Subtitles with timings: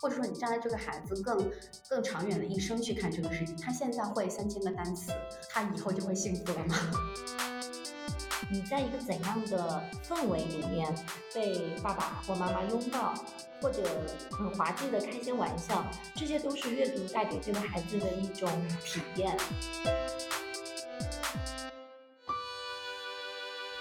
[0.00, 1.50] 或者说，你站在这个孩子更
[1.88, 5.12] 更长远的一生去看这个事情，他现在会三千个单词，
[5.48, 6.76] 他以后就会幸福了吗？
[8.52, 10.94] 你在一个怎样的氛围里面
[11.34, 13.14] 被爸爸或妈妈拥抱，
[13.62, 13.82] 或者
[14.30, 15.82] 很滑稽的开些玩笑，
[16.14, 18.46] 这些都是阅读带给这个孩子的一种
[18.84, 19.34] 体验。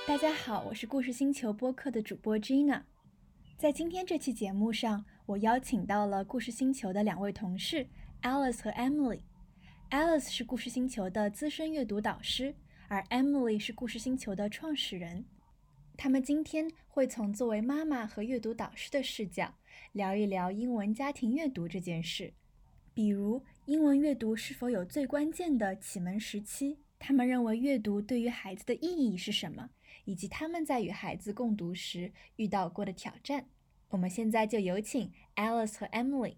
[0.08, 2.84] 大家好，我是故事星球播客的主播 Gina，
[3.64, 5.06] 在今天这期节目上。
[5.26, 7.88] 我邀请到了故事星球的两位同事
[8.22, 9.22] ，Alice 和 Emily。
[9.90, 12.54] Alice 是故事星球的资深阅读导师，
[12.90, 15.24] 而 Emily 是故事星球的创始人。
[15.96, 19.54] 他们今天会从作为妈妈和阅读导师的视角，
[19.94, 22.34] 聊一聊英文家庭阅读这件事。
[22.94, 26.80] 比如，英文阅读是否有最关键的启蒙时期？
[27.00, 29.70] 他们认为阅读对于孩子的意义是什么？
[30.04, 33.46] 以及他们在与孩子共读时遇到过的挑战。
[33.94, 36.34] 我们现在就有请 Alice 和 Emily。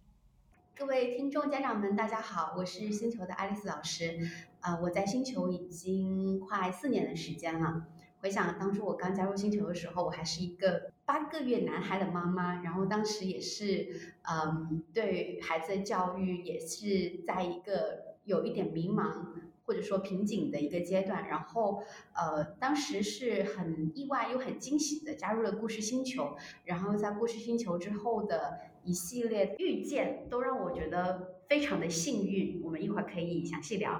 [0.76, 4.20] 各位听众家长们，大家好，我是星球的爱丽丝老师。
[4.60, 7.88] 啊，我在星球已经快四年的时间了。
[8.20, 13.88] 回想当初我刚加入星球的时候，我还是一个八个月男孩的妈妈，然后当时也是，
[14.24, 19.28] 嗯，对孩子的教育也是在一个有一点迷茫。
[19.66, 21.82] 或者说瓶颈的一个阶段，然后
[22.14, 32.62] 呃，当时是很意外又很惊喜的加入了故事星球，然后在故事星球之后的一系列遇见，都让我觉得非常的幸运。
[32.64, 34.00] 我们一会儿可以详细聊。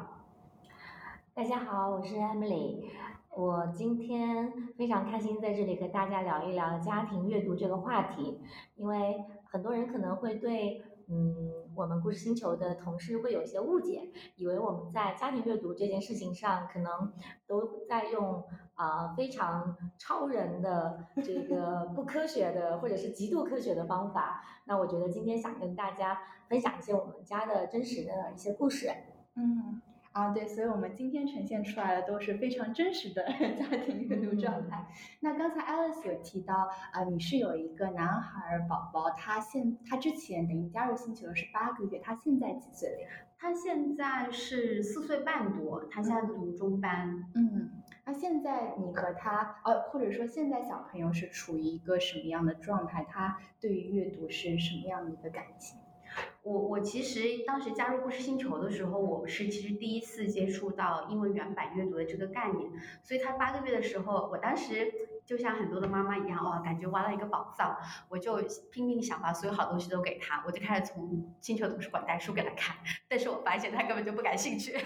[1.34, 2.86] 大家好，我是 Emily，
[3.36, 8.40] 我今天非常开心在这里和大家聊一聊家庭阅读这个话题，
[8.76, 11.54] 因为很多人可能会对嗯。
[11.76, 17.12] 我们故事星球的同事会有一些误解，以为我们在家庭阅读这件事情上，可能
[17.46, 18.42] 都在用
[18.76, 24.42] 啊非常超人的这个不科学的或者是极度科学的方法。
[24.68, 26.18] 那我觉得今天想跟大家
[26.48, 28.90] 分享一些我们家的真实的一些故事。
[29.36, 29.82] 嗯。
[30.16, 33.22] 啊，对，所以我们今天呈现出来的都是非常真实的
[33.60, 34.88] 家庭阅读状态。
[35.20, 43.10] 那刚才 Alice 有提到啊，你是有一个男孩宝宝，他现他之前等于加入星球的是八个月，他现在几岁了呀？
[43.38, 47.26] 他现在是四岁半多，他现在读中班。
[47.36, 47.70] 嗯，
[48.06, 53.04] 那现在你和他，呃，或者说现在小朋友是处于一个什么样的状态？
[53.04, 55.78] 他对于阅读是什么样的一个感情？
[56.46, 62.70] 我我其实当时加入故事星球的时候，我是其实第一次接触到英文原版阅读的这个概念，
[63.02, 64.94] 所以他八个月的时候，我当时
[65.26, 67.76] 就像很多的妈妈一样，哇，感觉挖了一个宝藏，
[68.10, 68.40] 我就
[68.72, 72.76] 拼命想把所有好东西都给他，我就开始从星球图书馆带书给他看，
[73.10, 74.78] 但是我发现他根本就不感兴趣，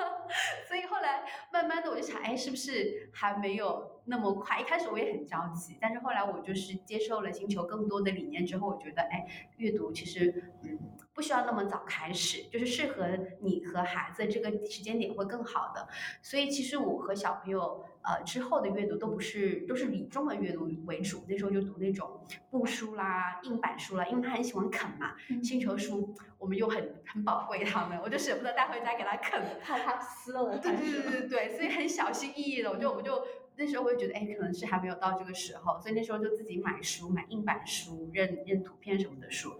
[0.66, 4.00] 所以后来慢慢的我就想，哎，是不是还没有？
[4.04, 9.24] 那么快，一开始我也很着急，但是后来我就是接受了星球更多的理念之后，我觉得，哎，
[9.58, 10.76] 阅读其实，嗯，
[11.14, 13.06] 不需要那么早开始，就是适合
[13.40, 15.86] 你和孩子这个时间点会更好的。
[16.22, 30.58] 所以其实我和小朋友，呃，之后的阅读都不是都是以中文阅读为主，那时候就读那种布书啦、硬板书啦，因为他很喜欢啃嘛，星球书我们又很很宝贵他们，我就舍不得带回家给他啃，怕他撕了。
[30.58, 33.22] 对对对对对，所以很小心翼翼的，我就我就。
[33.56, 39.58] 那时候我就觉得，哎，可能是还没有到这个时候，所以那时候就自己买书，买硬板书，认认图片什么的书。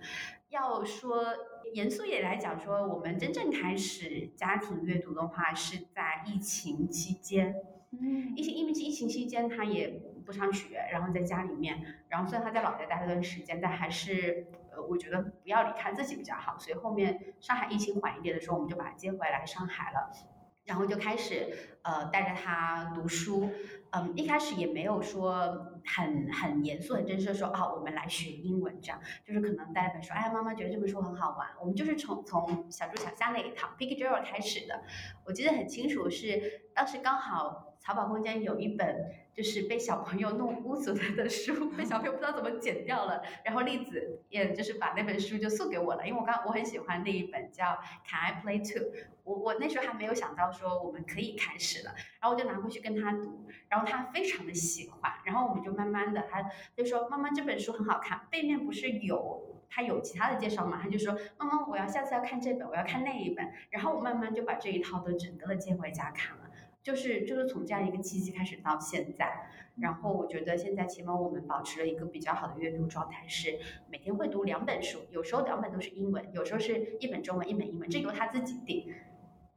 [0.48, 1.25] 要说
[1.72, 7.54] 严肃一点来讲，说我们真正开始家庭阅读的话，是在疫情期间。
[7.92, 9.88] 嗯，疫情因为疫情期间他也
[10.25, 16.58] 不上学，然后在家里面，然后虽然他在老家待了段时间，但还是呃，我觉得不要离开自己比较好。
[16.58, 20.10] 所以后面上海疫情缓一点的时候，我们就把他接回来上海了。
[20.64, 21.52] 然后就开始，
[21.82, 23.50] 呃，带着他读书，
[23.92, 34.82] 嗯，一开始也没有说很很严肃、很正式的说啊，我们来学英文这样，就是可能带本说，哎，妈妈觉得这本书很好玩，我们就是从从小猪小虾那一套 Picture 开始的，
[35.26, 39.12] 我记得很清楚，是当时刚好淘宝空间有一本。
[39.34, 47.64] 就是被小朋友弄污损了的书，被小朋友不知道怎么剪掉了，然后栗子也就是把那本书就送给我了，因为我刚我很喜欢那一本叫
[48.06, 48.93] 《Can I Play Too》，
[49.25, 56.44] 我我那时候还没有想到说我们可以开始了，然后我就拿过去跟他读，然后他非常的喜欢，然后我们就慢慢的，他
[56.76, 66.41] 就说妈妈这本书很好看，背面不是有他有其他的介绍嘛，他就说妈妈我要下次要看这本，我要看那一本，然后我慢慢就把这一套都整个的接回家看了。
[66.82, 73.58] 就是就是从这样一个契机开始到现在，然后我觉得现在起码我们保持了一个比较好的阅读状态，是
[73.88, 78.93] 每天会读两本书，有时候两本都是英文，有时候是一本中文一本英文，这由他自己定。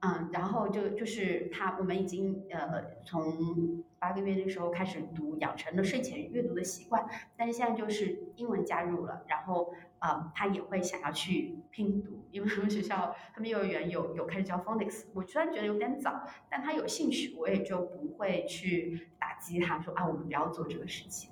[0.01, 7.07] 嗯，然后就就是他，我们已经呃从八个月那时候开始读，养成了睡前阅读的习惯。
[7.35, 9.73] 但是现在就是英文加入了，然后
[10.05, 15.05] 呃他也会想要去拼读，因为他们学校他们幼儿园有有开始教 phonics。
[15.15, 21.31] 我虽然觉得有点早，但他有兴趣，我也就不会去打击他说啊，我们不要做这个事情。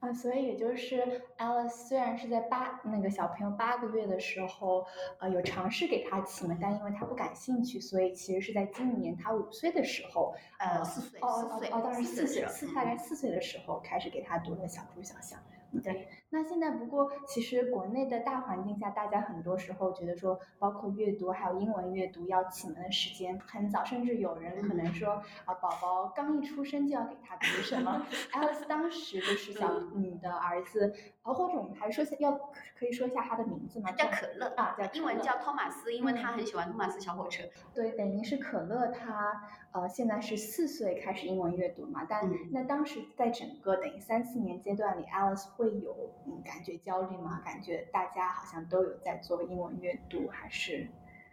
[0.00, 4.86] 啊，所以也就是 Alice 虽然是在八那个小朋友八个月的时候，
[5.18, 15.40] 呃，有尝试给他启蒙，但因为他不感兴趣，所以其实是在今年他五岁的时候，呃，四岁，哦四岁，哦，当然四岁，四四大概四岁的时候开始给他读了小猪小象。
[15.82, 28.06] 对，那现在不过，其实国内的大环境下，大家很多时候觉得说，包括阅读还有英文阅读要启蒙的时间很早，甚至有人可能说啊，宝宝刚一出生就要给他读什么。
[28.32, 32.32] Alice 当时就是小你的儿子，哦，或者我们还说要
[32.78, 33.92] 可以说一下他的名字吗？
[33.92, 37.44] 叫可乐啊，叫英文叫托马斯，因为他很喜欢托马斯小火车。
[37.74, 39.42] 对，等于是可乐他
[39.72, 45.46] 呃现在是四岁开始英文阅读嘛，但那当时在整个等于三四年阶段里，Alice。
[45.56, 47.42] 会有嗯感觉焦虑吗？
[47.44, 50.88] 感觉大家好像都有在做英文阅读，还是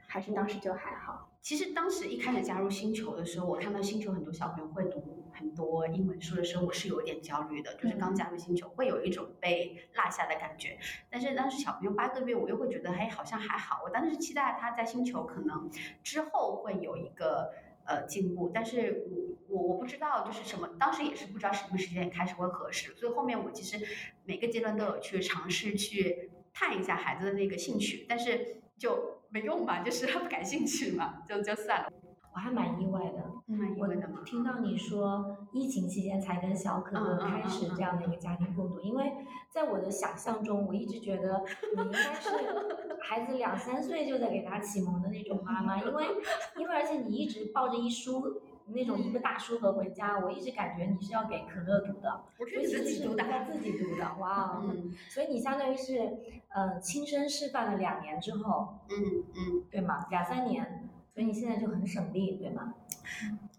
[0.08, 1.30] 还是当时就还好？
[1.42, 7.76] 其实当时一开始加入星球的时候，我看到星球很多小朋友会读很多英文书的时候，我是有点焦虑的。
[7.76, 10.78] 就是刚加入星球，会有一种被落下的感觉。
[11.10, 13.82] 但是当时小朋友八个月，我又会觉得，哎，好像还好。
[13.86, 15.70] 我当时期待他在星球可能
[16.04, 17.54] 之后会有一个。
[17.86, 23.86] 呃，进步，但是我我我不知道就是什么，当时也是不知道什么时间开始会合适，所以后面我其实
[24.24, 31.92] 每个阶段都有去尝试去探一下孩子的那个兴趣，但是就没用嘛，就是他 不感兴趣嘛，就就算了。
[32.36, 34.20] 我还蛮意外的，蛮意外的嘛。
[34.26, 39.10] 听到你说疫情期间才跟小可乐开始这样的一个家庭共读，因为
[39.50, 41.46] 在我的想象中，我一直觉得
[41.78, 42.30] 你应该是
[43.02, 46.04] 孩子两三岁就在给他启蒙的那种妈妈，因为
[46.60, 56.18] 因为而且你一直抱着一书那种一个大书盒回家，我一直感觉你是要给可乐读的，我是自己读的，自己读的，哇，嗯，所以你相当于是
[56.50, 60.06] 呃亲身示范了两年之后，嗯嗯，对吗？
[60.10, 60.85] 两三年。
[61.16, 62.74] 所以你现在就很省力，对吗？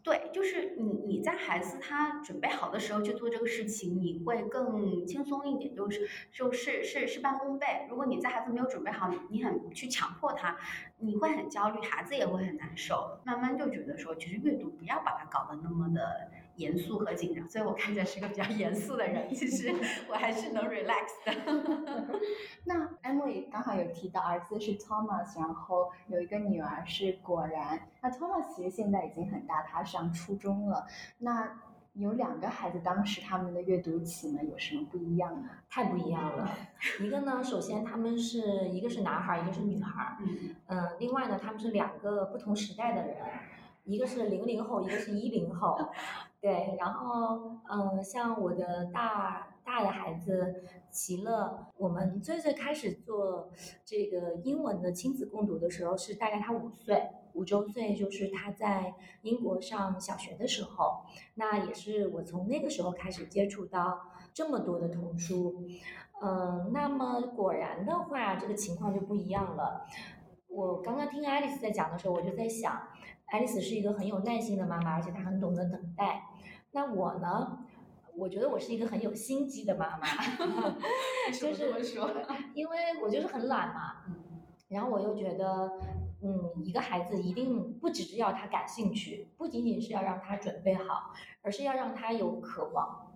[0.02, 7.86] 对，就是你你在孩子他准备好的时候去做这个事情，你会更轻松一点，就是就是是事半功倍。
[7.88, 10.54] 如果你在孩子没有准备好，你很去强迫他，
[10.98, 13.18] 你会很焦虑，孩子也会很难受。
[13.24, 16.30] 慢慢就觉得说，其实阅读不要把它搞得那么的。
[16.56, 19.32] 严肃和紧张，所以我看起来是个比较严肃的人。
[19.34, 19.74] 其实
[20.08, 22.10] 我还是能 relax 的。
[22.64, 27.88] 那 Emily 刚好有提到儿子是 Thomas，然后有一个女儿是果然。
[28.00, 30.86] 那 Thomas 其实现在已经很大，他上初中了。
[31.18, 31.60] 那
[31.94, 35.48] 有两个孩子，当时他们的阅读启蒙有什么不一样呢？
[35.68, 36.50] 太不一样了。
[37.00, 40.16] 一个呢，首先他们是一个是男孩，一个是女孩。
[40.20, 40.54] 嗯。
[40.66, 43.16] 嗯，另外呢，他们是两个不同时代的人。
[43.86, 45.78] 一个是零零后，一个是一零后，
[46.40, 53.48] 对，然后嗯，像我的大大的孩子齐乐，我们最最开始做
[53.84, 61.04] 这个英文的亲子共读的时候，是大概他五岁，五周岁，就是他在英国上小学的时候，
[61.34, 64.00] 那也是我从那个时候开始接触到
[64.34, 65.62] 这么多的童书，
[66.20, 69.86] 嗯，那么果然的话，这个情况就不一样了。
[70.48, 72.88] 我刚刚听爱丽丝在讲的时候，我就在想。
[73.26, 76.22] 爱丽丝是一个很有耐心的妈妈，而且她很懂得等待。
[76.72, 77.58] 那我呢？
[78.18, 80.06] 我觉得我是一个很有心机的妈妈，
[81.38, 81.70] 就是
[82.54, 84.04] 因为我就是很懒嘛。
[84.68, 85.70] 然后我又觉得，
[86.22, 91.12] 嗯，一个孩子一定不只是要他感兴趣，不仅仅是要让他准备好，
[91.42, 93.12] 而是要让他有渴望。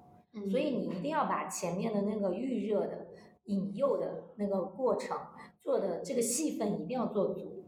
[0.51, 3.07] 所以你一定要把前面的那个预热的、
[3.47, 5.17] 引诱的那个过程
[5.63, 7.65] 做的这个戏份一定要做足。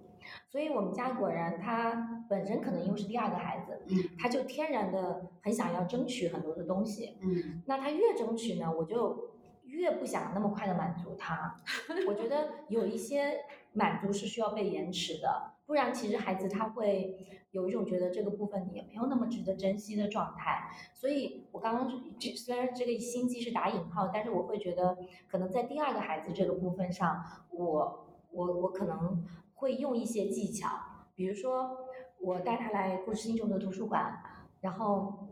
[0.50, 9.30] 所以，我们家果然，他本身可能因为是第二个孩子，嗯，他就天然的很想要争取很多的东西，嗯，那他越争取呢，我就
[9.64, 11.62] 越不想那么快的满足他。
[12.06, 13.40] 我觉得有一些
[13.72, 20.70] 满足是需要被延迟的，不然其实孩子他会有一种觉得这个部分也没有那么值得珍惜的状态。
[20.92, 21.90] 所以我刚刚
[22.36, 24.98] 虽然这个心机是打引号，但是我会觉得
[25.28, 29.24] 可能在第二个孩子这个部分上，我我我可能。
[29.62, 30.68] 会用一些技巧，
[31.14, 31.86] 比如说
[32.22, 34.16] 我带他来故事星球的图书馆，
[34.60, 35.28] 然后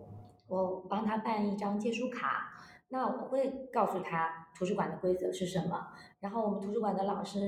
[0.49, 2.49] 我帮他办一张借书卡。
[2.93, 5.87] 那我会告诉他图书馆的规则是什么。
[6.19, 7.39] 然后我们图书馆的老师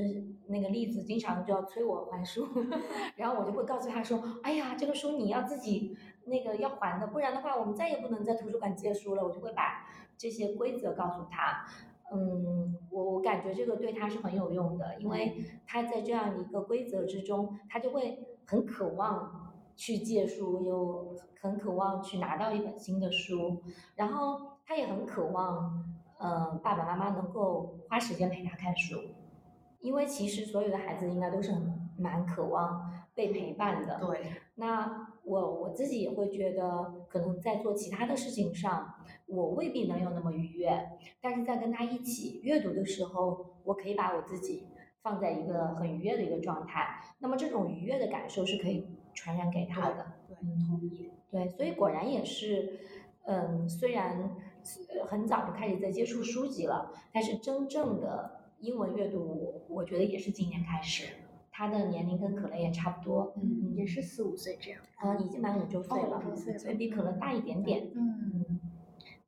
[0.46, 2.46] 那个例子经常就要催我还书，
[3.16, 5.96] 然后我就会告诉他说：“哎呀，这个书你要自己
[6.26, 9.84] 那个要还的，不然的话我们再也不能在图书馆借书了。”我就会把
[10.16, 11.66] 这些规则告诉他。
[12.14, 23.62] 嗯，我我感觉这个对他是很有用的，因为他在这样一个规则之中，他就会很渴望去借书，又很渴望去拿到一本新的书，
[23.96, 25.84] 然后他也很渴望，
[26.18, 28.98] 嗯、爸爸妈妈能够花时间陪他看书，
[29.80, 33.98] 因为其实所有的孩子应该都是很蛮渴望被陪伴的。
[33.98, 38.94] 对，那我我自己也会觉得，可能在做其他的事情上，
[39.26, 44.66] 我未必能有那么愉悦，但是在跟他一起阅读的时候，我可以把我自己
[45.02, 47.00] 放在一个很愉悦的一个状态。
[47.18, 50.06] 那么这种愉悦的感受是可以传染给他的。
[50.28, 51.10] 对，嗯同意。
[51.30, 52.78] 对，所以果然也是，
[53.24, 54.36] 嗯，虽然
[54.94, 61.14] 呃很早就开始在接触书籍了，但是真正的英文阅读，我觉得也是今年开始。
[61.54, 64.80] 他的年龄跟可乐也差不多，嗯也是四五岁这样。
[65.04, 67.90] 嗯，已经满五周岁了，哦岁了所以比可乐大一点点。
[67.94, 68.60] 嗯嗯，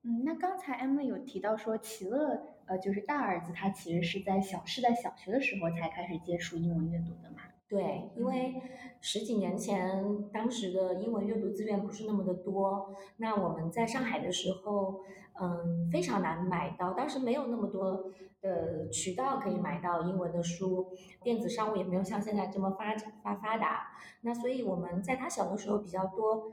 [0.02, 7.42] 嗯，那刚才 Emily 有提到说，奇乐呃就是大儿子，他其实是在小是在小学的时候才开始接触英文阅读的嘛。
[7.66, 8.54] 对，因为
[9.00, 12.94] 十几年前，当时的英文阅读资源不是那么的多。
[13.16, 15.00] 那我们在上海的时候，
[15.40, 20.92] 嗯，非常难买到，当时没有那么多的渠道可以买到英文的书，
[21.22, 23.88] 电子商务也没有像现在这么发展发发达。
[24.20, 26.52] 那所以我们在他小的时候比较多，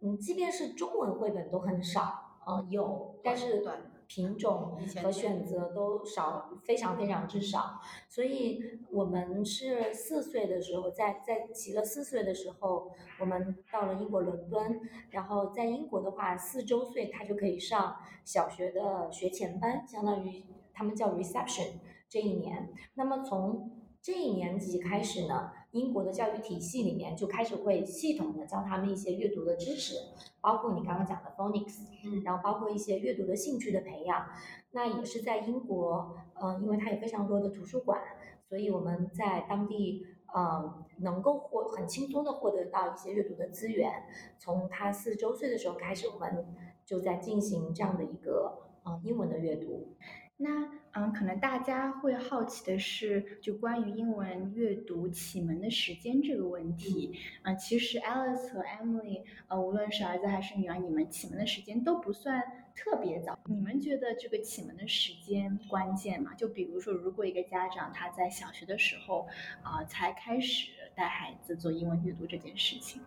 [0.00, 3.72] 嗯，即便是中文绘本都很少，呃，有，但是对
[4.14, 7.80] 品种和选择都少，非常非常之少。
[8.10, 14.78] 所以我们是四岁的时候，在在齐了四岁的时候，我们到了英国伦敦，
[15.08, 22.68] 然后在英国的话，四周岁他就可以上小学的学前班，相当于他们叫 reception 这一年。
[22.92, 29.94] 那么从这一年级开始呢，英国的教育体系里面就开始会系统的教他们一些阅读的知识，
[30.40, 34.26] 包括你刚刚讲的 phonics，嗯然后包括一些阅读的兴趣的培养。
[34.72, 38.00] 那也是在英国，呃，因为它有非常多的图书馆，
[38.48, 44.04] 所以我们在当地，呃，能够获很轻松的获得到一些阅读的资源。
[44.38, 46.54] 从他四周岁的时候开始，我们
[46.86, 49.94] 就在进行这样的一个呃英文的阅读。
[50.38, 57.18] 那嗯，可能大家会好奇的是，就关于英文阅读启蒙的时间这个问题。
[57.44, 62.42] 嗯，其实 Alice 和 Emily，呃，无论是儿子还是女儿，你们启蒙的时间都不算
[62.76, 63.38] 特别早。
[63.46, 66.34] 你们觉得这个启蒙的时间关键吗？
[66.34, 69.26] 就比如说，如果一个家长他在小学的时候
[69.62, 73.00] 啊、才开始带孩子做英文阅读这件事情，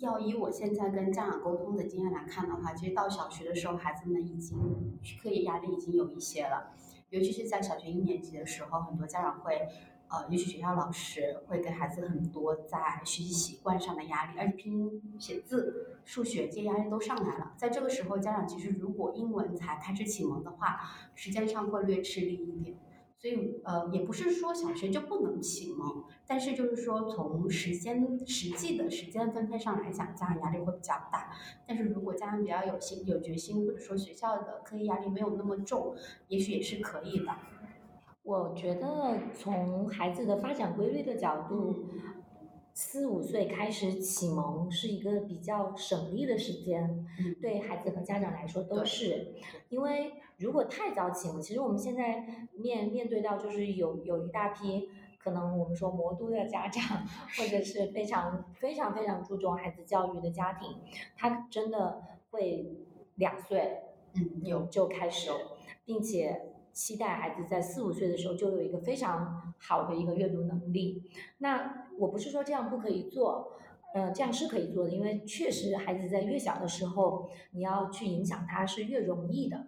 [0.00, 6.74] 要以我现在跟家长沟通的经验来看的话，其实到小学的时候，孩子们已经课业压力已经有一些了，
[7.10, 9.68] 尤其是在小学一年级的时候，很多家长会，
[10.08, 17.54] 呃，尤其学校老师会给孩子很多在学习习惯上的压力，而且拼音、写字、数学这些压力都上来了。
[17.56, 20.80] 在这个时候，家长其实如果英文才开始启蒙的话，
[21.14, 22.76] 时间上会略吃力一点。
[23.20, 31.32] 所以，呃，也不是说小学就不能启蒙，但是就是说从时间实际的时间分配上来讲，家长压力会比较大。
[31.66, 35.94] 但是如果家长比较有心、有决心，或者说学校的课业压力没有那么重，
[36.28, 37.32] 也许也是可以的。
[38.22, 41.86] 我觉得从孩子的发展规律的角度，
[42.74, 49.32] 四五岁开始启蒙是一个比较省力的时间，嗯，对孩子和家长来说都是。
[49.70, 54.90] 因为如果太早启蒙，其实我们现在面面对到就是有有一大批
[55.28, 57.06] 可能我们说魔都的家长，
[57.36, 60.78] 或者是非常非常非常注重孩子教育的家庭，
[61.18, 62.78] 他真的会
[63.16, 63.82] 两岁
[64.14, 65.30] 嗯，有就开始，
[65.84, 71.02] 并且期待孩子在四五岁的时候就有一个非常好的一个阅读能力。
[71.38, 73.52] 那我不是说这样不可以做，
[73.92, 79.66] 呃，这样是可以做的，因为确实孩子在越小的时候，你要去影响他是越容易的。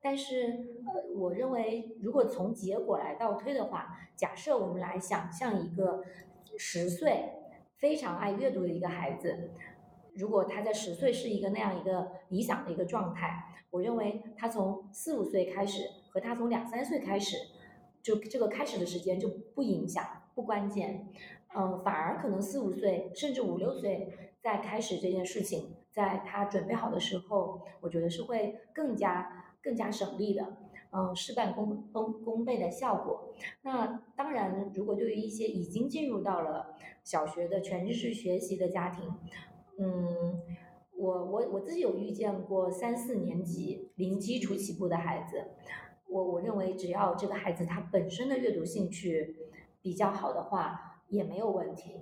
[0.00, 6.04] 但是，呃，我认为如果从结果来倒推的话，假设我们来想象一个
[6.56, 7.30] 十岁
[7.76, 9.50] 非常爱阅读的一个孩子，
[10.14, 17.36] 如果他在十岁是一个那样一个理想的一个状态，我认为他从四五岁开始和他从两三岁开始，
[18.00, 21.08] 就这个开始的时间就不影响，不关键。
[21.54, 30.56] 嗯，反而可能四五岁甚至五六岁再开始这件事情，在他准备好的时候，我觉得是会更加更加省力的。
[30.90, 33.34] 嗯，事半功功功倍的效果。
[33.60, 36.74] 那当然，如果对于一些已经进入到了
[37.04, 39.04] 小学的全日制学习的家庭，
[39.78, 40.40] 嗯，
[40.96, 45.44] 我我我自己有遇见过三四年级零基础起步的孩子，
[46.08, 49.36] 我我认为只要这个孩子他本身的阅读兴趣
[49.82, 52.00] 比较好的话，也没有问题，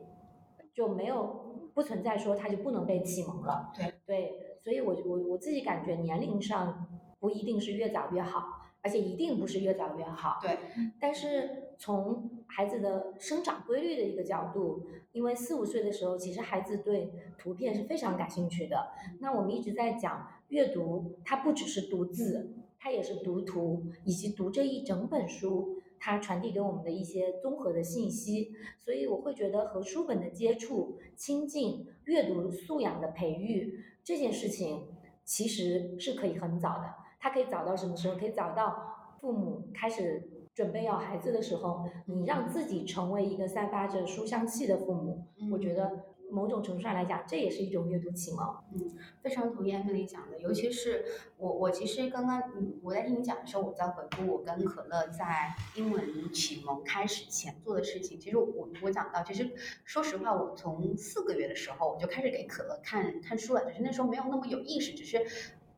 [0.73, 3.73] 就没有不存在说他就不能被启蒙了。
[3.75, 4.33] 对对，
[4.63, 6.87] 所以我我我自己感觉年龄上
[7.27, 10.39] 不一定是越早越好，而且一定不是越早越好。
[10.41, 10.57] 对，
[11.01, 18.93] 但是从孩子的生长规律的一个角度，因为四五岁的时候，其实孩子对图片是非常感兴趣的。
[19.19, 28.53] 那我们一直在讲阅读，它不只是读字，它也是读图，以及读这一整本书，它传递给我们的一些综合的信息。
[28.79, 34.87] 所以我会觉得和书本的接触、亲近、阅读素养的培育这件事情，
[35.25, 37.06] 其实是可以很早的。
[37.19, 38.17] 它可以早到什么时候？
[38.17, 45.27] 可以早到父母开始准备要孩子的时候，你让自己成为一个散发着书香气的父母。
[45.51, 48.47] 我觉得某种程度上来讲，这也是一种阅读启蒙。
[48.73, 51.05] 嗯，非常同意艾米丽讲的，尤其是
[51.37, 58.19] 我，我其实刚刚嗯我在听你讲的时候，我在回顾我跟可乐在英文启蒙开始前做的事情。
[58.19, 59.53] 其实我我讲到，其实
[59.85, 65.25] 说实话，我从四个月的时候我就开始给可乐看看书了，只是那时候没有那么有意识，只是。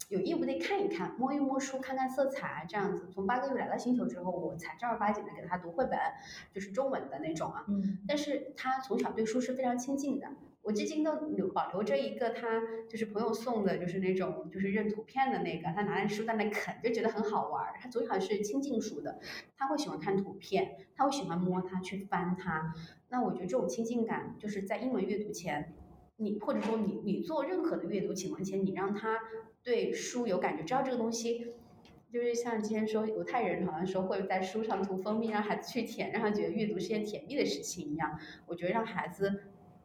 [0.08, 3.10] 有义务得看一看，摸一摸书，看看色彩，这样子。
[3.12, 5.98] 从八个月来到星球之后，我才正儿八经的给他读绘本，
[6.50, 7.66] 就是中文的那种啊。
[7.68, 7.98] 嗯。
[8.08, 10.26] 但是他从小对书是非常亲近的，
[10.62, 17.66] 我至今都留保留着一个他就是朋友送的，就是那种就是认图片的那个，他拿着书在那啃，就觉得很好玩。
[17.78, 19.20] 他从小是亲近书的，
[19.58, 22.72] 他会喜欢看图片，他会喜欢摸它，去翻它。
[23.10, 25.74] 那我觉得这种亲近感，就是在英文阅读前，
[26.18, 29.18] 你或者说你你做任何的阅读启蒙前，你让他。
[29.60, 31.52] 对书有感觉，知道这个东西，
[32.10, 38.18] 就是像今天说犹太人好像说会在书上涂蜂蜜，让孩子去舔，让他觉得阅读是件甜蜜的事情一样。
[38.46, 39.42] 我觉得让孩子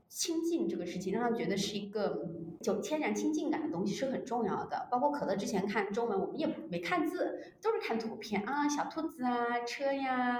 [0.07, 2.29] 亲近这个事情，让他觉得是一个
[2.61, 4.87] 就天然亲近感的东西是很重要的。
[4.89, 10.39] 包括可乐之前看中文，我们也没看字，都是看图片啊，小兔子啊，车呀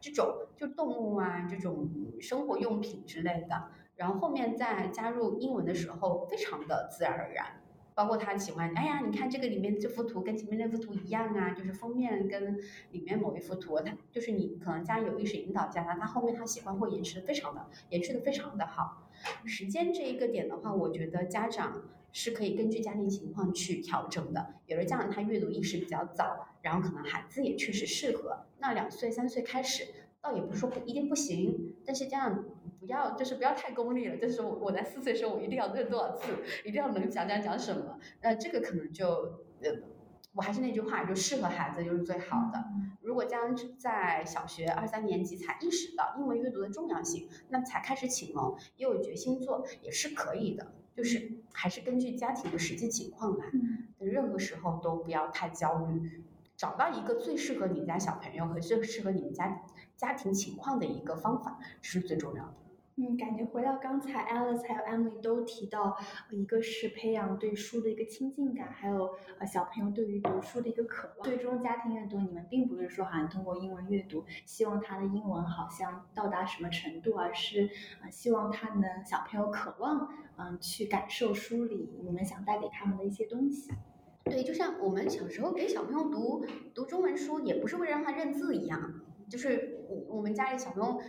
[0.00, 3.70] 这种，就动物啊这种生活用品之类的。
[3.96, 7.60] 然后后面再加入英文的时候，非常的自然而然。
[7.96, 12.58] 包括他喜欢，哎呀，你看这个里面这幅图跟前面那幅图一样啊，就是封面跟
[12.90, 19.08] 里面某一幅图，他就是你可能加有意识引导加他，他后面他喜欢会延迟的非常的延续的非常的好。
[19.44, 24.54] 时间这一个点的话，我觉得家长是可以根据家庭情况去调整的。
[24.66, 29.86] 有的家长他阅读意识比较早，然后可能孩子也确实适合，那两岁三岁开始。
[30.20, 32.44] 倒也不是说不一定不行，但是这样
[32.80, 34.16] 不要就是不要太功利了。
[34.16, 36.32] 就是我我在四岁的时候，我一定要认多少字，
[36.64, 37.98] 一定要能讲讲讲什么。
[38.22, 39.06] 那这个可能就
[39.62, 39.70] 呃，
[40.34, 42.64] 我还是那句话，就适合孩子就是最好的。
[43.00, 50.72] 如果将在小学二三年级才意识到英文阅读的重要性，那才开始启蒙，也有决心做也是可以的。
[50.96, 53.46] 就是还是根据家庭的实际情况来，
[53.98, 56.22] 任何时候都不要太焦虑，
[56.56, 59.62] 找到一个最适合你家小朋友和最适合你们家。
[59.96, 62.54] 家庭情况的一个方法是最重要的。
[62.96, 65.96] 嗯，感觉回到刚才，Alice 还有 Emily 都提到，
[66.30, 71.24] 一个是培养对书的一个亲近感，还有呃小朋友对于读书的一个渴望。
[71.24, 77.68] 最终家庭阅读，你们并不是说好像通过英文阅读，希望他的英文好像到达什么程度，而是
[78.02, 83.72] 呃希望他能小朋友渴望嗯去感受书里你们想带给他们的一些东西。
[84.24, 89.00] 对，就像我们小时候给小朋友读读中文书，也不是为了让他认字一样。
[89.28, 91.00] 就是我我们家里小朋友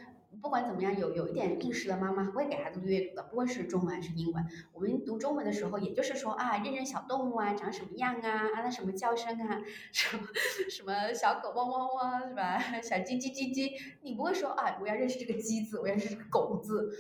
[0.42, 4.46] 不管怎么样有有一点意识的妈妈会给孩子阅读的，不管是中文还是英文。
[4.74, 9.62] 我们读中文的时候，也就是说啊，认认小动物啊，长什么样啊，啊那什么叫声啊，
[9.94, 10.24] 什么
[10.70, 12.60] 什么小狗汪汪汪是吧？
[12.84, 16.92] 小鸡叽叽叽，你不会说啊，我要认识这个鸡字，我要认识这个狗字，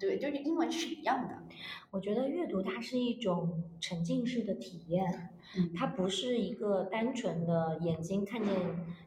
[0.00, 1.42] 对，就是英文是一样的。
[1.90, 5.30] 我觉得阅读它是一种沉浸式的体验。
[5.74, 8.54] 它不是一个单纯的眼睛看见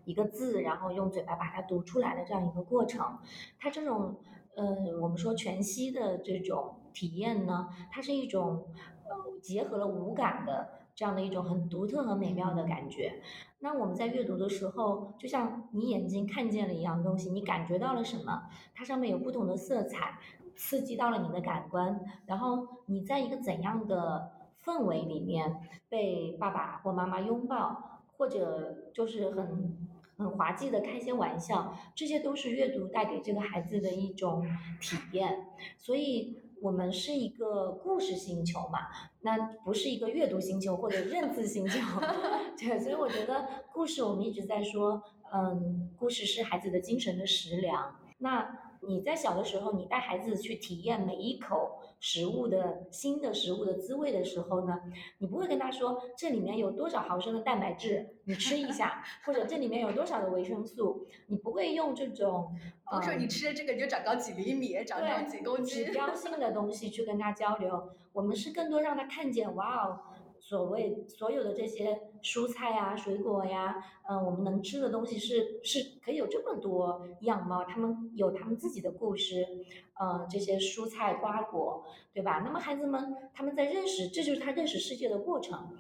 [0.04, 3.18] 一个字，然后用嘴巴把它读出来的这样一个过程。
[3.58, 4.18] 它这种，
[4.56, 8.66] 呃，我们说全息的这种体验呢，它是一种，
[9.06, 13.22] 呃，结合了五感的这样的一种很独特和美妙的感觉。
[13.60, 18.50] 那我们在阅读的时候，就像你眼睛看见了一样东西，你感觉到了什么？
[18.76, 20.20] 它上面有不同的色彩，
[20.56, 24.32] 刺激到了你的感官，然后你在一个怎样的？
[24.66, 25.58] 氛围里面
[25.90, 29.78] 被爸爸或妈妈拥抱，或者就是很
[30.16, 34.42] 很滑稽的开些玩笑，这些都是阅读带给这个孩子的一种
[34.80, 35.48] 体验。
[35.78, 38.88] 所以，我们是一个故事星球嘛，
[39.20, 41.80] 那不是一个阅读星球或者认字星球。
[42.58, 47.98] 对，所以我觉得故事我们一直在说，嗯，故事是孩子的精神的食粮。
[48.20, 51.80] 那你在小的时候，你带孩子去体验每一口。
[52.06, 54.78] 食物的新的食物的滋味的时候呢，
[55.20, 62.54] 你不会跟他说这里面有多少毫升的蛋白质，你吃一下，或者这里面有多少的维生素，你不会用这种，
[62.92, 67.92] 我说你吃了这个你就长高几厘米，长高几公斤，指标性的东西去跟他交流。
[68.12, 70.00] 我们是更多让他看见，哇哦，
[70.46, 79.48] 所谓所有的这些蔬菜呀、水果呀，嗯、我们能吃的东西是是可以有这么多样貌，他们有他们自己的故事，
[79.94, 82.42] 呃，这些蔬菜瓜果，对吧？
[82.46, 85.78] 那么孩子们他们在认识，这就是他认识世界的过程。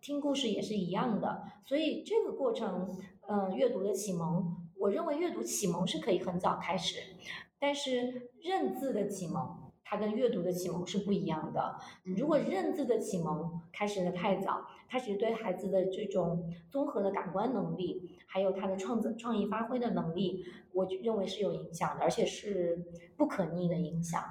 [0.00, 7.02] 听故事也是一样的，所以这个过程，嗯、阅读的启蒙，我认为阅读启蒙是可以很早开始，
[7.58, 9.57] 但是认字的启蒙。
[9.90, 11.78] 它跟阅读的启蒙是不一样的。
[12.02, 22.84] 如果认字的启蒙开始的太早，它其实对孩子的这种综合的感官能力，还有他的创造创意发挥的能力，我认为是有影响的，而且是
[23.16, 24.22] 不可逆的影响。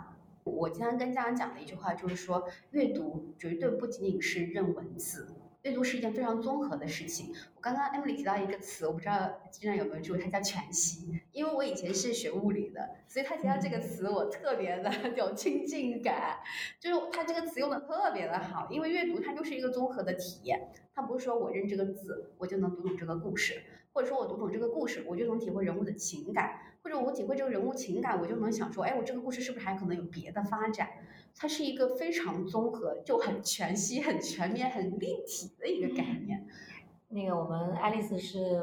[0.44, 5.28] 我经常跟家长讲的一句话就是说，阅读绝对不仅仅是认文字，
[5.64, 7.34] 阅读是一件非常综合的事情。
[7.56, 11.20] 我刚刚 Emily 提到一个词，我不知道经常有没有注意，它叫全息。
[11.34, 16.38] 因为我以前是学物理的，所以他提到这个词，我特别的 有亲近感。
[16.80, 30.88] 就是他这个词用的特别的好，因为阅读它就是一个综合的体验，它不是说我认这个字我就能读懂这个故事，或者说我读懂这个故事我就能体会人物的情感，或者我体会这个人物情感，我就能想说，哎，我这个故事是不是还可能有别的发展？
[31.40, 36.48] 它是一个非常综合，就很全息、很全面、很立体的一个概念。
[37.10, 38.62] 那个我们爱丽丝是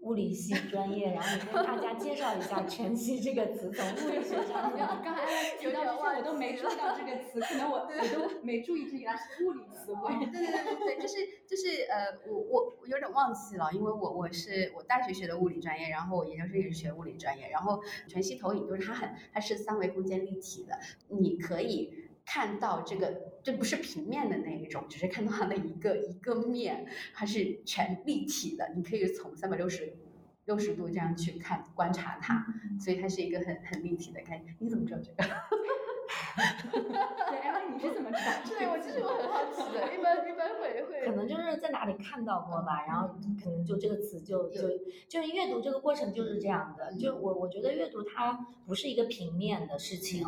[0.00, 5.02] 物理系专业，然后你跟大家介绍一下“全息”这个词，从物理学上讲。
[5.04, 5.26] 刚才
[5.58, 10.14] 提到之前我都没注意到这个词，可能我我都 没注意这原来是物理词汇。
[10.24, 21.92] 对对对对对，就是就是呃，我我我有点忘记了，因为我我是我大学学的物理专业，然后我研究生也是学物理专业，然后全息投影就是它很它是三维空间立体的，你可以。
[22.26, 29.96] 看到这个，这不是平面的那一种，只是看到它的一个一个面，它是全立体的，你可以从三百六十
[30.46, 32.46] 六十度这样去看观察它，
[32.80, 34.56] 所以它是一个很很立体的概念。
[34.58, 35.24] 你怎么知道这个？
[37.30, 38.32] 对，哎，你是怎么知道？
[38.46, 43.08] 对，我其实我很好奇的， 一般一般会会，可能就是在哪里看到过吧，然后
[43.42, 44.62] 可能就这个词就就
[45.08, 50.26] 就是阅读这个过程就是这样的，就我我觉得阅读它不是一个平面的事情，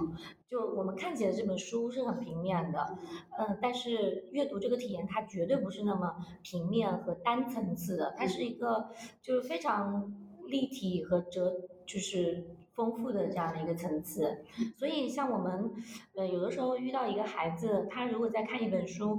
[0.49, 2.99] 就我们看起来这本书是很平面的，
[3.39, 8.91] 嗯，但是阅读这个体验它绝对不是那么平面和单层次的，它是一个
[9.23, 10.13] 就是非常
[10.47, 11.53] 立体和哲
[11.87, 12.45] 就是。
[12.77, 14.45] 丰富的这样的一个层次，
[14.77, 15.73] 所以像我们，
[16.15, 19.19] 呃，有的时候遇到一个孩子，他如果在看一本书，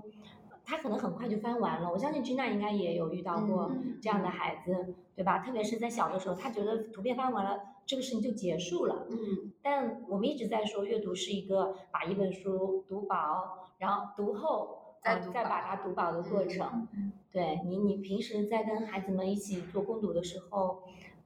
[0.64, 1.92] 他可能很快就翻完了。
[1.92, 5.40] 我相信 Gina 应该也有遇到过这样的孩子，对吧？
[5.40, 9.08] 特别是在小的时候，他觉得图片翻完了，这个事情就结束了。
[9.10, 9.52] 嗯。
[9.64, 16.88] 但我们一直在说，阅读是一个把一本书读饱，然后读后再再把它读饱的过程。
[17.32, 20.84] 对你，你平时在跟孩子们一起做攻读的时候，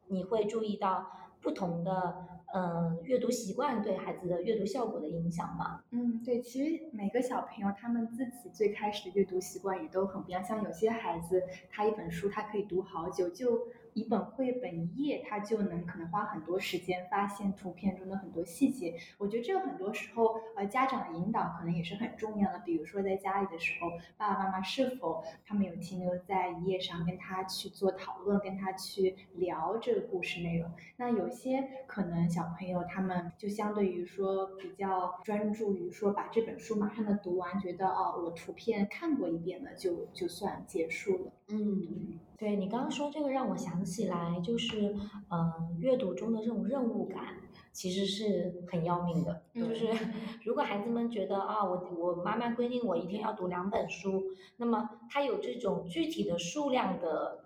[0.08, 1.12] 你会注意到。
[1.42, 5.82] 不同的嗯阅读习惯对孩子的阅读效果的影响吗？
[5.92, 10.44] 嗯，对，其实每个小朋友他们自己最开始的阅读习惯也都很不一样。
[10.44, 18.96] 像有些孩子，他一本书他可以读好久，就一本绘本一页，他就能可能花很多时间发现图片中的很多细节。
[19.18, 22.60] 我觉得这个很多时候呃家长的引导可能也是很重要的。
[22.60, 30.72] 比如说在家里的时候，爸爸妈妈是否他们有停留在一页上跟他去做讨论，跟他去聊这个故事内容？
[30.98, 41.32] 那有些可能小朋友他们就相对于说比较专注于说把这本书马上的读完，觉得哦我图片看过一遍了就就算结束了。
[41.52, 44.96] 嗯，对你刚刚说这个让我想起来，就是
[45.30, 47.36] 嗯阅读中的这种任务感。
[47.74, 49.88] 其实是很要命的，就是
[50.44, 54.24] 如果孩子们觉得啊，我我妈妈规定我一天要读两本书，
[54.58, 57.46] 那么他有这种具体的数量的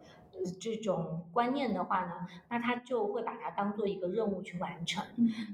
[0.60, 5.06] 这种观念的话呢，那他就会把它当做一个任务去完成。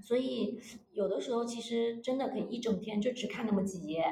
[0.02, 0.58] 所以
[0.94, 4.06] 有的时候其实真的可以一整天就只看那么几页，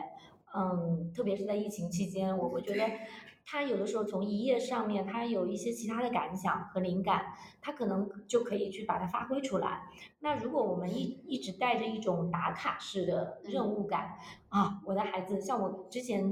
[0.55, 2.83] 嗯，特别是在疫情期间，我会觉得。
[3.51, 9.89] 他有的时候从一页上面，他有一些其他的感想和灵感，他可能就可以去把它发挥出来。
[10.19, 14.17] 那如果我们一一直带着一种打卡式的任务感
[14.49, 16.31] 啊，我的孩子，像我之前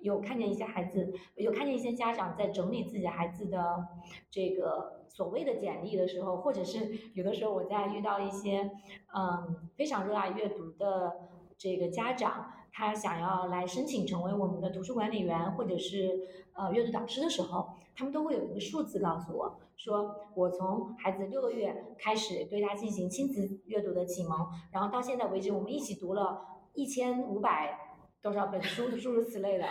[0.00, 3.86] 有看见一些孩子，有看见一些家长在整理自己孩子的
[4.30, 8.70] 这个所谓的简历的时候，或者是有的时候我在遇到一些
[9.14, 12.52] 嗯非常热爱阅读的这个家长。
[12.72, 16.20] 他想要来申请成为我们的图书管理员，或者是
[16.52, 26.40] 呃阅读导师的时候，他们都会有一个数字告诉我说，我从孩子六个月开始对他进行亲子阅读的启蒙，然后到现在为止，我们一起读了
[26.74, 27.78] 一千五百
[28.22, 29.66] 多少本书， 诸如此类的。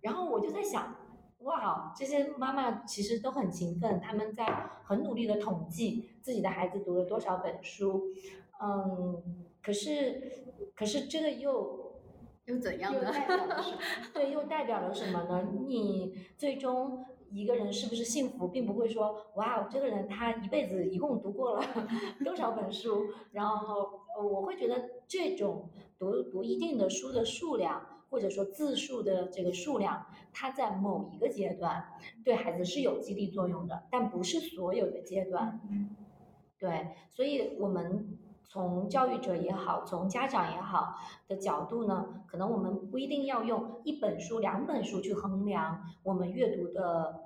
[0.00, 0.94] 然后我就在想，
[1.40, 4.46] 哇，这些妈妈其实都很勤奋，他们在
[4.84, 8.04] 很努力的统计自己的孩子读了多少本书，
[8.62, 11.85] 嗯，可是可是这个又。
[12.46, 13.00] 又怎样呢？
[13.00, 13.78] 又代表了什么？
[14.14, 15.48] 对，又代表了什么呢？
[15.66, 21.64] 你最终一个人是不是幸福，并不会说，哇，这个人他一辈子一共读过了
[22.24, 27.86] 多少本书，然后呃我会觉得这种读读一定的书的数量。
[28.08, 31.84] 或者说字数的这个数量，它在某一个阶段
[32.24, 35.60] 对孩子是有激励作用的，但不是所有的阶段。
[35.68, 35.90] 嗯
[36.56, 38.16] 对，所以我们
[38.48, 40.94] 从教育者也好，从家长也好
[41.28, 47.24] 的角度呢，可能我们不一定要用一本书、两本书去衡量我们阅读的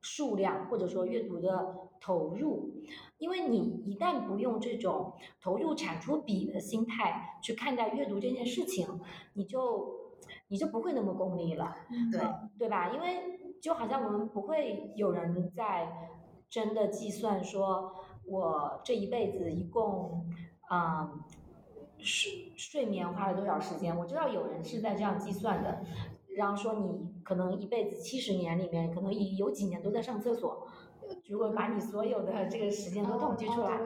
[0.00, 2.82] 数量，或者说阅读的投入，
[3.18, 9.00] 因为你一旦不用这种投入产出比的心态去看待阅读这件事情，
[9.34, 10.14] 你就
[10.48, 11.74] 你就不会那么功利了。
[12.10, 12.20] 对
[12.58, 12.90] 对吧？
[12.94, 16.10] 因为就好像我们不会有人在
[16.48, 17.92] 真的计算说，
[18.24, 20.26] 我这一辈子一共
[20.70, 21.10] 啊、
[21.98, 23.96] 睡睡眠花了多少时间？
[23.98, 25.82] 我知道有人是在这样计算的，
[26.36, 30.68] 然后说你可能一辈子七十年里面，可能有有几年都在上厕所。
[31.28, 33.80] 如果把你所有的这个时间都统计出来，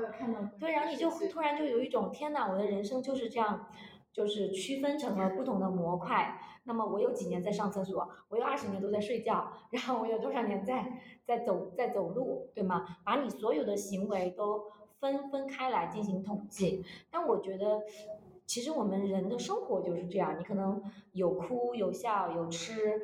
[0.61, 3.67] 对，然后你就突然就有一种天哪，我的人生就是这样，
[4.13, 6.39] 就是区分成了不同的模块。
[6.65, 12.85] 那么我有几年在上厕所，我有二十年都在睡觉，然后我有多少年在在走在走路，对吗？
[13.05, 14.65] 把你所有的行为都
[15.01, 16.85] 分分开来进行统计。
[17.11, 17.83] 但我觉得，
[18.47, 23.01] 其实我们人的生活就是这样，你可能有哭有笑有吃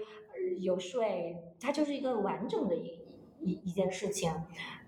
[0.61, 2.99] 有睡，它就是一个完整的一
[3.41, 4.33] 一一件事情。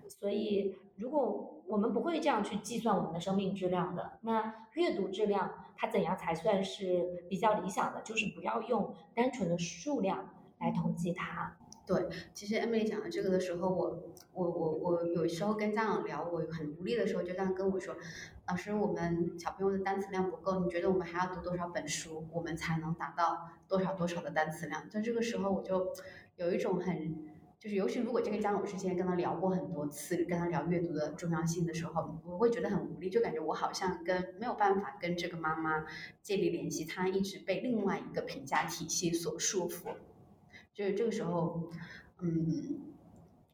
[0.07, 8.01] 所以，如果我们不会这样去计算我们的生命质量的，那阅读质量它怎样才算是比较理想的？
[8.03, 11.57] 就是不要用单纯的数量来统计它。
[11.85, 17.93] 对其实 Emily 讲的这个的时候，我我我我有时候跟家长聊，我很无力的时候，就这样跟我说，
[18.47, 24.89] 老师，我们小朋友的单词量不够，你觉得我们还要读多少本书，我们才能达到多少多少的单词量？
[24.89, 25.93] 在这个时候，我就
[26.37, 27.25] 有一种很，
[27.59, 35.83] 就是尤其如果这个家长我之前跟他聊过很多次，跟他聊阅读的重要性的时候，我会觉得很无力，就感觉我好像跟没有办法跟这个妈妈
[36.21, 39.89] 建立联系，她一直被另外一个评价体系所束缚。
[40.73, 41.69] 就是这个时候，
[42.19, 42.81] 嗯，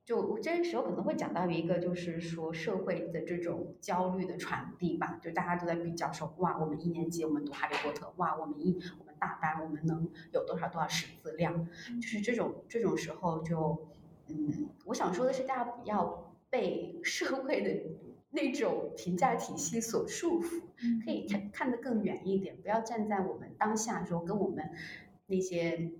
[0.05, 11.67] 就我这个时候可能会讲到一个，就是说社会的这种焦虑的传递吧，就大家都在比较说，哇，我们一年级我们读哈利波特，哇，我们一我们大班我们能有多少多少识字量，
[12.01, 13.87] 就是这种这种时候就，
[14.27, 17.81] 嗯，我想说的是，大家不要被社会的
[18.31, 20.61] 那种评价体系所束缚，
[21.03, 24.71] 可以看看得更远一点，不要站在我们当下说跟我们
[25.27, 25.91] 那些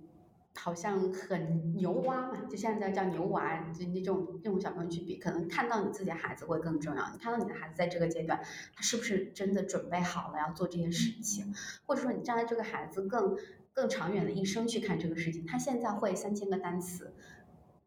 [0.62, 7.10] 好像很牛蛙嘛，就现在叫牛娃，就那种那种小朋友去比，可能看到你自己的孩子会更重要。
[7.12, 8.38] 你看到你的孩子在这个阶段，
[8.74, 11.54] 他是不是真的准备好了要做这件事情，
[11.86, 13.38] 或者说你站在这个孩子更
[13.72, 17.14] 更长远的一生去看这个事情，他现在会三千个单词，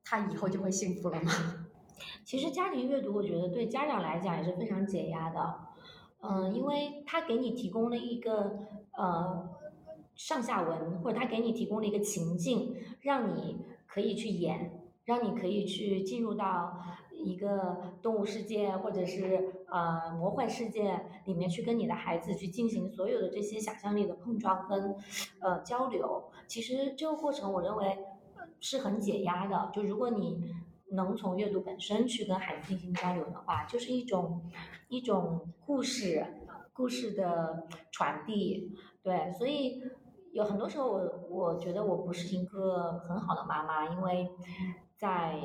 [0.04, 1.32] 他以后就会幸福了吗？
[2.26, 5.60] 其实家庭阅读，我觉得对家长来讲也是非常解压的，
[6.22, 8.60] 嗯，因为他给你提供了一个
[8.98, 9.48] 呃
[10.16, 16.80] 上下文，或者他给你提供了一个情境，让你可以去演，让你可以去进入到
[17.12, 24.96] 一个动物世界或者是呃魔幻世界里面去跟你的孩子去进行所有的这些想象力的碰撞跟
[25.40, 26.32] 呃交流。
[26.48, 27.98] 其实这个过程，我认为
[28.60, 29.72] 是很解压的。
[29.74, 30.44] 就如果你
[30.92, 34.42] 能从阅读本身去跟孩子进行交流的话，就是一种
[34.90, 36.26] 一种故事
[36.74, 38.76] 故事的传递。
[39.04, 39.84] 对，所以
[40.32, 44.30] 有很多时候我我觉得我不是一个很好的妈妈，因为
[44.96, 45.38] 在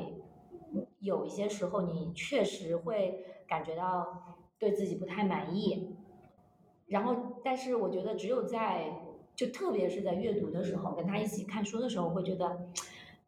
[0.99, 5.95] 有一些时候你确实会感觉到对自己不太满意，
[6.87, 8.91] 然后但是我觉得只有在
[9.35, 12.69] 就特别是在阅读的时候，跟他一起看书的时候，我会觉得。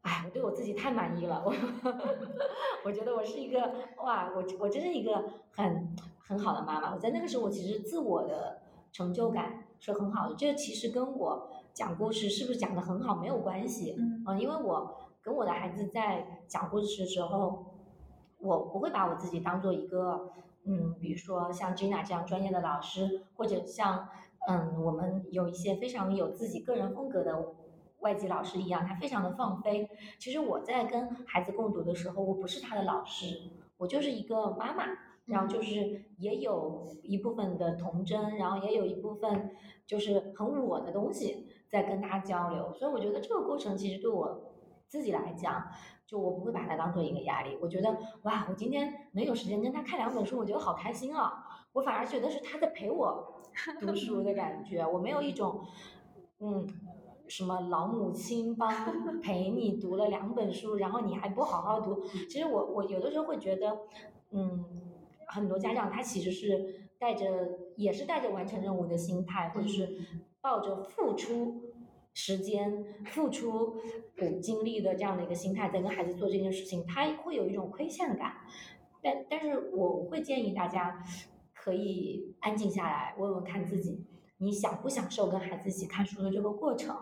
[0.03, 1.53] 哎，我对我自己太满意了，我
[2.83, 6.91] 我觉得我是一个哇，我我真是一个很很好的妈妈。
[6.91, 10.35] 我在那个时候，我其实自我的成就感是很好的。
[10.37, 17.65] 这个其实跟我讲故事是不是讲的很好没有关系，嗯嗯，因为我跟我的孩子在讲故事的时候，
[18.39, 20.31] 我不会把我自己当做一个
[20.63, 24.07] 嗯，比如说像 Gina 这样专业的老师，或者像
[24.47, 27.55] 嗯，我们有一些非常有自己个人风格的。
[28.01, 29.87] 外籍老师一样，他非常的放飞。
[30.17, 34.85] 其实我在跟孩子共读的时候，我不是他的老师，我就是一个妈妈，
[35.31, 39.51] 然后就是也有一部分的童真，然后也有一部分
[39.87, 42.73] 就是很我的东西在跟他交流。
[42.73, 44.53] 所以我觉得这个过程其实对我
[44.87, 45.65] 自己来讲，
[46.05, 47.57] 就我不会把它当做一个压力。
[47.61, 51.45] 我觉得哇，我今天能有时间跟他看两本书，我觉得好开心啊！
[51.73, 53.41] 我反而觉得是他在陪我
[53.79, 55.61] 读书的感觉，我没有一种。
[56.43, 56.67] 嗯，
[57.27, 58.67] 什么老母亲帮
[59.21, 62.03] 陪你读了两本书，然后你还不好好读。
[62.03, 63.77] 其实我我有的时候会觉得，
[64.31, 64.65] 嗯，
[65.31, 69.97] 很多家长他其实是带着也是带着完成任务的心态，或者是
[70.41, 71.71] 抱着付出。
[72.13, 73.77] 时间付出
[74.17, 78.33] 呃精力的这样的一个心态，在跟孩子做这件事情，他会有一种亏欠感。
[79.01, 81.01] 但但是我会建议大家
[81.53, 84.05] 可以安静下来，问问看自己，
[84.39, 86.97] 你享不享受跟孩子一起看书的这个过程？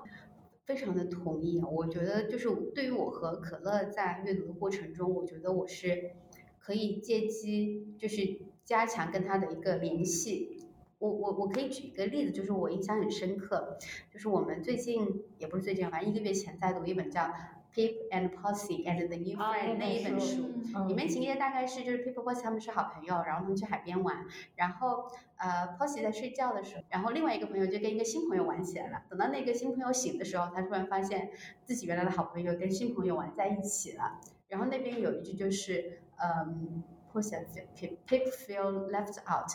[0.67, 6.11] 非常的同意，我觉得就是对于我和可乐在阅读的过程中，我觉得我是
[6.59, 10.57] 可以借机就是加强跟他的一个联系。
[10.99, 13.77] 我我我可以举一个例子，就是我印象很深刻，
[14.11, 17.21] 就是我们最近也不是最近，反正一个月前在读一本叫
[17.73, 20.49] 《Pip and Posy and the New Friend》那一本书，
[20.89, 25.05] 里面情节大概是就是 Pip 和 Posy 他们是好朋友，然后他们去海边玩，然后
[25.37, 31.31] 呃 Posy 在睡觉的时候，然后另外一个朋友就跟一个新朋友玩起来了，等到那个新朋友醒的时候，他突然发现
[31.63, 34.19] 自己原来的好朋友跟新朋友玩在一起了，
[34.49, 39.51] 然后那边有一句就是嗯 Posy Pip Pip feel left out。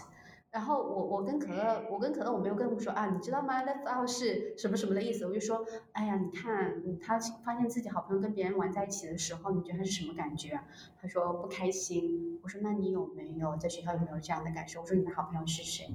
[0.51, 5.27] 然后我我跟可乐，我跟可乐我没有跟他们说啊，你知道吗？Left out 是什么什么的意思？
[5.27, 10.61] 我就说，哎呀，你看，他发现自己好朋友跟别人玩在一起的时候，你觉得他是什么感觉？
[11.03, 12.39] 他说不开心。
[12.41, 14.81] 我说那你有没有在学校有没有这样的感受？
[14.83, 15.89] 我说你的好朋友是谁？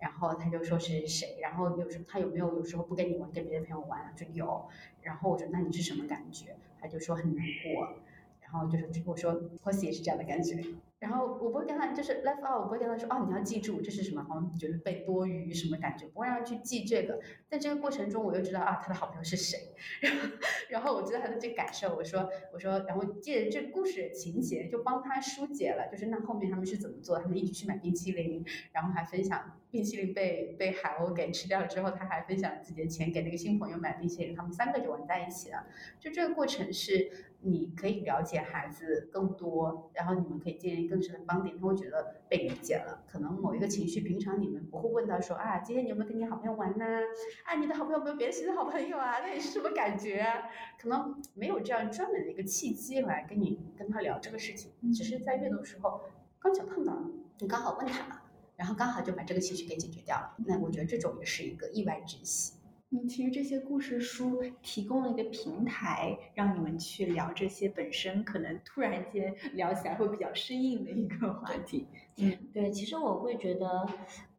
[0.00, 1.38] 然后他就说是谁？
[1.40, 4.12] 然后有时候他有没有有时候不跟你玩，跟别的朋友玩？
[4.16, 4.66] 就有。
[5.02, 6.56] 然后我说那你是什么感觉？
[6.80, 7.94] 他就说很难过。
[8.52, 10.64] 然后就是我说 p o s y 也是这样的感觉。
[10.98, 17.18] 然后我不会跟他就是 left out，我不会跟他说哦，你要记住这是什么，好像觉得被多余什么感觉，不会让他去记这个。
[17.48, 20.28] 在这个过程中，我又知道啊，他的好朋友是谁， 然后
[20.68, 35.64] 然后我知道他的这个感受，我说我说，然后借着这个故事情节就帮他疏解了，就是那后面他们是怎么做，他们一起去买冰淇淋，然后还分享冰淇淋被被海鸥给吃掉了之后，他还分享自己的钱给那个新朋友买冰淇淋，他们三个就玩在一起了。
[35.98, 37.10] 就这个过程是。
[37.42, 43.02] 你可以了解孩子更多，然后你们可以建立更深的帮点，他会觉得被理解了。
[43.06, 46.84] 可能某一个情绪，平常你们不会问到说啊，今天你有没有跟你好朋友玩呢？
[47.44, 49.20] 啊，你的好朋友有没有别的新的好朋友啊？
[49.24, 50.26] 那你是什么感觉？
[50.78, 56.02] 可能没有这样专门的一个契机来跟你跟他聊这个事情，只是在阅读的时候
[56.38, 58.22] 刚巧碰到了，你刚好问他了，
[58.56, 60.34] 然后刚好就把这个情绪给解决掉了。
[60.46, 62.59] 那我觉得这种也是一个意外之喜。
[62.92, 71.86] 嗯，其实这些故事书提供了一个平台，让你们去聊这些本身可能突然间聊起来会比较生硬的一个话题。
[72.16, 73.86] 嗯，对，其实我会觉得，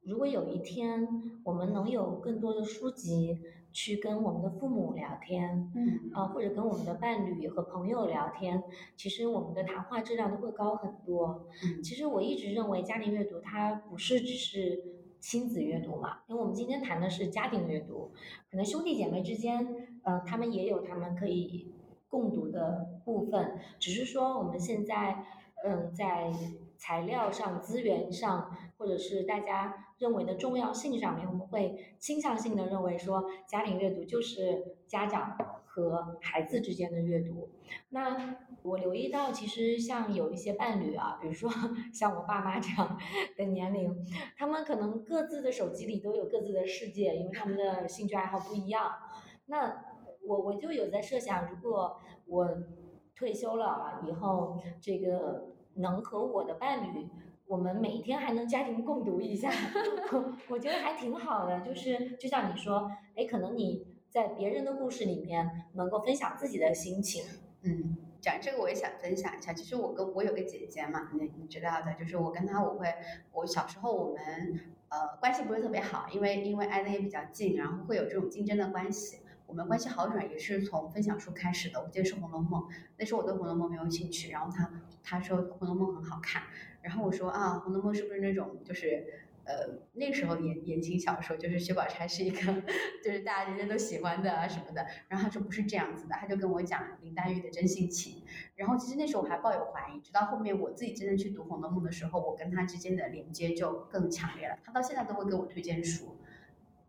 [0.04, 1.08] 如果有一天
[1.46, 3.40] 我们能有更多的书籍
[3.72, 8.62] 去跟我们的父母聊天，嗯，啊，或者跟我们的伴侣和朋友聊天，
[8.98, 11.48] 其实我们的谈话质量都会高很多。
[11.64, 15.01] 嗯，其实我一直认为家庭阅读它不是只是。
[15.22, 18.12] 亲子阅读嘛，因为我们今天谈的是家庭阅读，
[18.50, 21.72] 可能兄弟姐妹之间，呃，他们也有他们可以
[22.10, 25.24] 共读的部分，只是说我们现在，
[25.64, 26.34] 嗯，在
[26.76, 35.38] 材料上、资源上，或者是大家认为的重要性上面，我们会倾向性的认为说，家庭阅读就是家长。
[35.74, 37.50] 和孩子之间的阅读，
[37.92, 41.50] 那我留意到，其实像有一些伴侣啊，比如说
[41.94, 42.98] 像我爸妈这样
[43.38, 43.96] 的年龄，
[44.36, 48.92] 他们可能各自的手机里都有各自的世界，因为他们的兴趣爱好不一样。
[49.46, 49.82] 那
[50.28, 52.50] 我我就有在设想，如果我
[53.16, 57.08] 退休了以后，这个能和我的伴侣，
[57.48, 59.50] 我们每天还能家庭共读一下，
[60.50, 61.62] 我觉得还挺好的。
[61.62, 63.90] 就是就像你说，哎，可能你。
[64.12, 67.24] 在别人的故事里面，能够分享自己的心情。
[67.62, 69.54] 嗯，讲这个我也想分享一下。
[69.54, 72.94] 其实我跟我有个姐姐嘛，你你知道的，就是我跟她，我会，
[73.32, 79.20] 我小时候我们呃关系不是特别好，因为因为挨得也比较近，然后会有这种竞争的关系。
[79.48, 81.82] 我们关系好转也是从分享书开始的。
[81.82, 82.64] 我记得是《红楼梦》，
[82.98, 84.70] 那时候我对《红楼梦》没有兴趣，然后她
[85.02, 86.44] 她说《红楼梦》很好看，
[86.82, 89.06] 然后我说啊，《红楼梦》是不是那种就是。
[89.44, 92.38] 呃，那时候言言情小说就是薛宝钗是一个，
[93.04, 94.86] 就是大家人人都喜欢的啊什么的。
[95.08, 98.24] 然后他说不是这样子的，他就跟我讲林黛玉的真性情。
[98.56, 104.58] 然后其实那时候我还抱有怀疑，直到后面我自己真正去读《红楼梦》的时候，我跟他之间的连接就更强烈了。
[104.64, 106.18] 他到现在都会给我推荐书，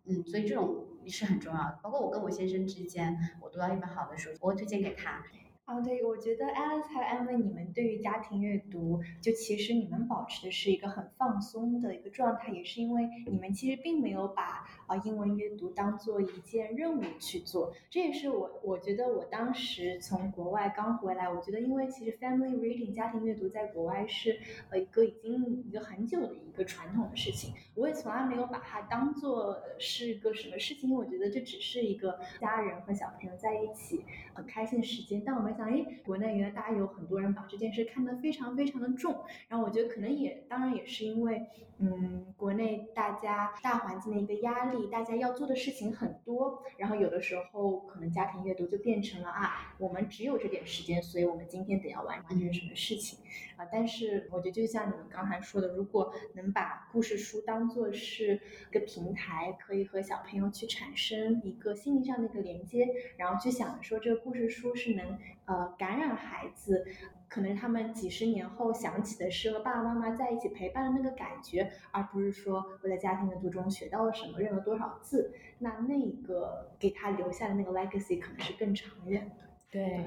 [0.05, 1.79] 嗯，所以这种是很重要的。
[1.83, 5.25] 包括我跟我先生之间，我读到一本好的书，我会推荐给他。
[5.65, 17.73] 啊，对，我觉得安安才安慰你们对于家庭阅读，就其实你们保持的是一个很放松的一个状态，也是因为你们其实并没有把啊英文阅读当做一件任务去做。
[17.89, 24.41] 这也是我我觉得我当时从国外刚回来，我觉得因为其实 family reading 家庭阅读在国外是
[24.71, 35.53] 呃一个已经一个很久的一个传统的事情，我也从来没有把它当做是个什么事情，因为我觉得这只是一个家人和小朋友在一起很开心的时间，但我们。
[35.53, 39.15] 想，哎，国内原来大家有很多人把这件事看得非常非常的重，
[39.49, 53.19] 然后我觉得可能也，当然也是因为，嗯，国内大家大环境的一个压力，大家要做的事情很多，然后有的时候可能家庭阅读就变成了啊，我们只有这点时间，所以我们今天得要完成什么事情
[53.57, 53.67] 啊。
[53.71, 65.19] 但是我觉得就像你们刚才说的，如果能把故事书当做是一个平台，可以和小朋友去产生一个心灵上的一个连接，然后去想说这个故事书是能。
[65.45, 66.87] 呃，感染孩子，
[67.29, 75.35] 可能他们几十年后想起的是和爸爸妈妈在一起陪伴的那个感觉，而不是说我在家庭阅读中学到了什么，认了多少字。
[75.59, 79.35] 那那个给他留下的那个 legacy 可能是更长远的。
[79.71, 80.05] 对，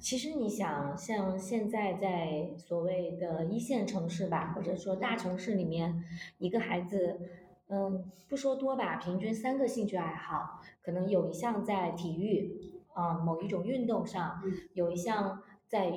[0.00, 6.04] 其实你想，像现在在所谓的一线城市吧，或者说大城市里面，
[6.38, 7.20] 一个孩子，
[7.68, 12.77] 嗯，不说多吧，平均三个兴趣爱好，可能有一项在体育。
[12.98, 14.42] 啊，某一种运动上
[14.74, 15.92] 有一项在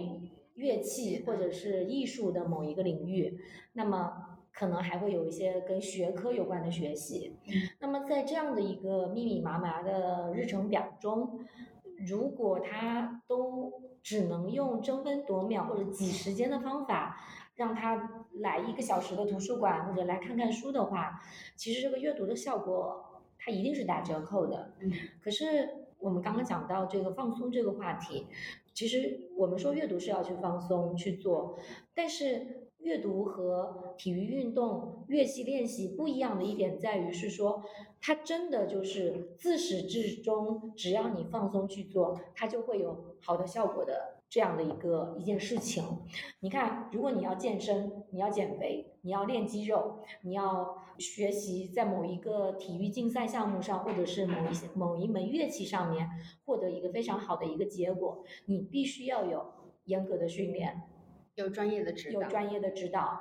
[0.54, 3.40] 乐器或者是艺术的某一个领域，
[3.74, 7.38] 那么可能还会有一些跟学科有关的学习。
[7.80, 11.40] 那么在这样的一个密密麻麻的日程表中，
[12.08, 13.74] 如果他都
[14.04, 17.18] 只能用争分夺秒或者挤时间的方法，
[17.56, 21.20] 让他来一个小时的图书馆或者来看看书的话，
[21.56, 24.76] 其实这个阅读的效果它一定是打折扣的。
[25.20, 25.81] 可是。
[26.02, 28.28] 我们刚刚讲到这个放松这个话题，
[28.74, 31.58] 其实我们说阅读是要去放松去做，
[31.94, 37.64] 但是阅读和体育运动、乐器练习不一样的一点在于是说，
[38.02, 44.11] 它真的就是自始至终，只要你放松去做，它就会有好的效果的。
[44.32, 45.84] 这样的一个一件事情，
[46.40, 56.08] 你看，如果你要健身，你要减肥，你要练肌肉，你要学习在某一个体育竞赛项目上，或者是某一些某一门乐器上面
[56.46, 59.46] 获得一个非常好的一个结果，你必须要有
[59.84, 60.82] 严格的训练，
[61.36, 63.20] 有专业的指导，有专业的指导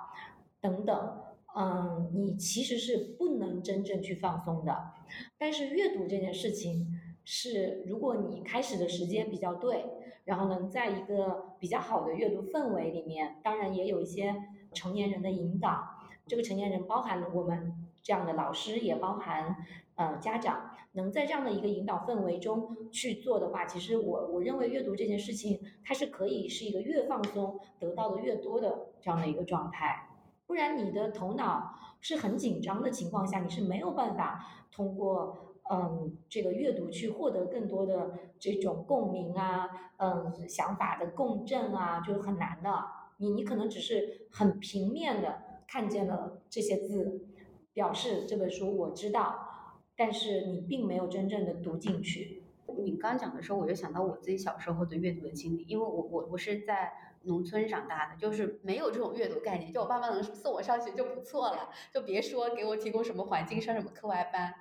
[0.61, 1.23] 等等。
[1.57, 4.93] 嗯，你其实是不能真正去放松的。
[5.37, 6.87] 但是阅读这件事情
[7.25, 9.85] 是，如果你开始的时间比较对。
[10.31, 15.83] 然后呢，在一个比较好的阅读氛围里面，当然也有一些成年人的引导。
[16.29, 19.57] 这个成年人包含了我们这样的老师，也包含
[19.97, 20.71] 呃家长。
[20.93, 30.11] 能在这样的一个引导氛围中去做的话，其实我我认为阅读这件事情，它是可以是一个越放松得到的越多的这样的一个状态。
[30.47, 35.50] 不然你的头脑是很紧张的情况下，你是没有办法通过。
[35.71, 38.11] 嗯，这个阅读去获得更多的
[38.41, 39.69] 这种共鸣啊，
[39.99, 42.71] 嗯，想法的共振啊，就很难的。
[43.19, 47.27] 你你可能只是很平面的看见了这些字，
[47.73, 52.43] 表示这本书我知道，但是你并没有真正的读进去。
[52.79, 56.93] 你刚讲的时候，我就想到我自己小时候的阅读的经历，因为我我我是在
[57.23, 64.55] 农村长大的，就是没有这种阅读概念，就我爸妈能送我上学就不错了，就别说给我提供什么环境，上什么课外班。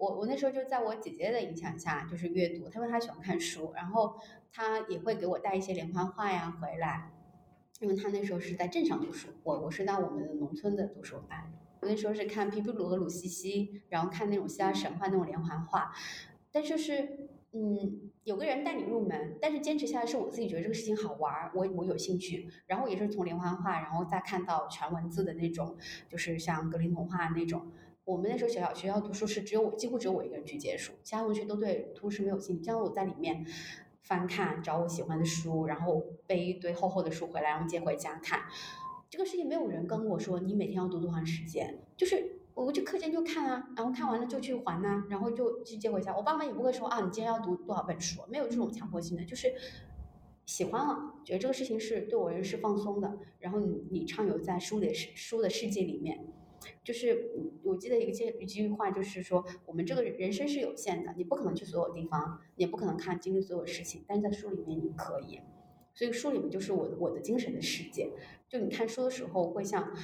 [0.00, 2.70] 我我那时候就在我姐姐的影响下，就是阅读。
[2.70, 4.18] 她说她喜欢看书，然后
[4.50, 7.12] 她也会给我带一些连环画呀回来，
[7.80, 11.52] 因为她那时候是在镇上读书，我我是在我们的农村的读书班。
[11.82, 15.92] 我那时候是看皮皮鲁和鲁西西，然后看那种希腊神话那种连环画。
[16.50, 22.48] 但就是嗯，有个人带你入门，但是坚持下来是我自己觉得这个事情好玩儿，我我有兴趣。
[22.66, 25.76] 然后也是从连环画，然后再看到全文字的那种，
[26.08, 27.70] 就是像格林童话那种。
[28.10, 32.64] 我们那时候学校学校读书室只有我，几乎只有我一个人去借书，其他同学都对图书没有兴趣。
[32.64, 33.46] 像我在里面
[34.02, 38.40] 翻看，找我喜欢的书，然后背一堆厚厚的书回来，然后接回家看。
[39.08, 41.78] 这个事情没有人跟我说，你每天要读多长时间？
[41.96, 46.16] 就是我就课间就看啊，然后看完了就去还呐，然后就去接回家。
[46.16, 49.54] 我爸妈也不会说啊，你今天要读多少本书，没有这种强迫性的，就是
[50.46, 56.18] 喜欢了，觉得这个事情是对我人是放松的，然后你你畅游在书的世书的世界里面。
[56.84, 57.30] 就是
[57.62, 65.40] 我记得一个一句话，就是说我们这个人生是有限的，你不可能去所有地方，也不可能看经历所有事情，但是在书里面你可以。
[65.94, 68.10] 所以书里面就是我的我的精神的世界。
[68.48, 69.94] 就你看书的时候，会像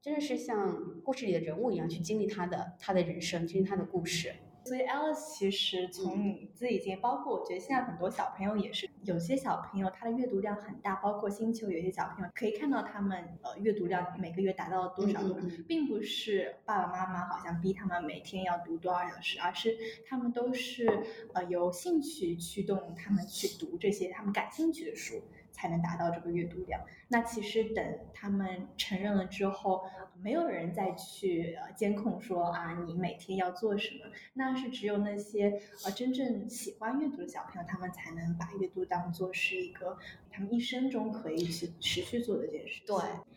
[0.00, 4.34] 真的是像故事里的人物一样去经历他的他的人生，经历他的故事。
[4.64, 21.04] 所以 Alice 其实从你自己包括我觉得现在很多小朋友也是，有些小朋友他的阅读量很大，包括星球有些小朋友可以看到他们呃阅读量每个月达到了多少多少，并不是爸爸妈妈好像逼他们每天要读多少小时，而是他们都是
[21.34, 25.22] 呃由兴趣驱动他们去读这些他们感兴趣的书。
[25.64, 26.78] 才能达到这个阅读量。
[27.08, 29.82] 那其实等他们承认了之后，
[30.22, 34.04] 没有人再去监控说啊，你每天要做什么。
[34.34, 39.96] 那是只有那些呃真正喜欢阅读的小朋友，他们才能把阅读当做是一个
[40.34, 42.82] 他们一生中可以去持续做的一件事。
[42.86, 42.96] 对。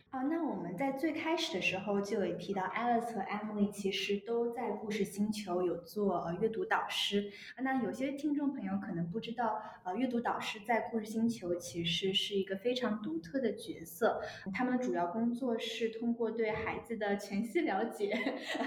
[0.10, 7.30] 啊，那我们在最开始的时候就有提到，Alice 和 Emily 其实都在故事星球有做呃阅读导师。
[7.62, 14.22] 那有些听众朋友可能不知道，呃，阅读导师在故事星球其实是一个非常独特的角色。
[14.54, 18.18] 他们的主要工作是通过对孩子的全息了解，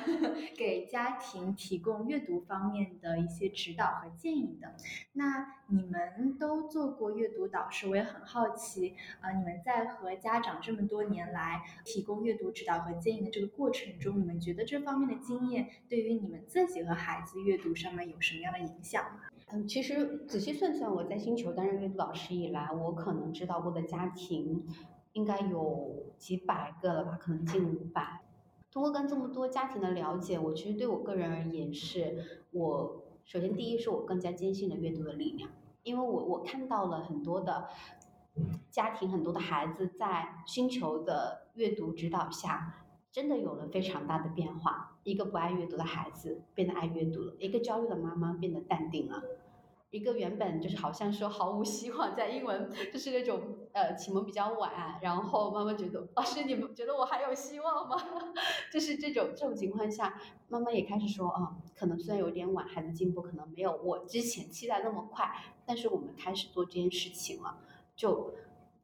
[0.55, 4.77] 给家庭提供阅读方面的一些指导和建议的。
[5.15, 11.21] 那你们都做过阅读导师，我也很好奇啊，你们在和家长这么多年。
[11.31, 19.05] 来提供阅读指导和建议的这个过程中，你们觉得这方面的经验对于你们自己和孩子阅读上面有什么样的影响？
[19.53, 24.67] 嗯，其实仔细算算，我在星球担任阅读老师以来，我可能知道过的家庭
[25.13, 28.23] 应该有几百个了吧，可能近五百。
[28.73, 35.51] 通过跟这么多家庭的了解，我其实对我个人而言，是我首先第一是我更加坚信了阅读的力量，
[35.83, 37.69] 因为我我看到了很多的。
[38.71, 44.97] 家庭很多的孩子在星球的阅读指导下，真的有了非常大的变化。
[45.03, 49.21] 一个不爱阅读的孩子变得爱阅读了，一个焦虑的妈妈变得淡定了，
[49.91, 53.41] 一个原本就是好像说毫无希望，在英文就是那种
[53.73, 57.97] 呃启蒙比较晚，然后妈妈觉得老师你们觉得我还有希望吗？
[58.73, 65.29] 就是这种这种情况下，妈妈也开始说啊，可能虽然有点晚，孩子进步可能没有我之前期待那么快，
[65.67, 67.59] 但是我们开始做这件事情了。
[67.97, 68.33] 就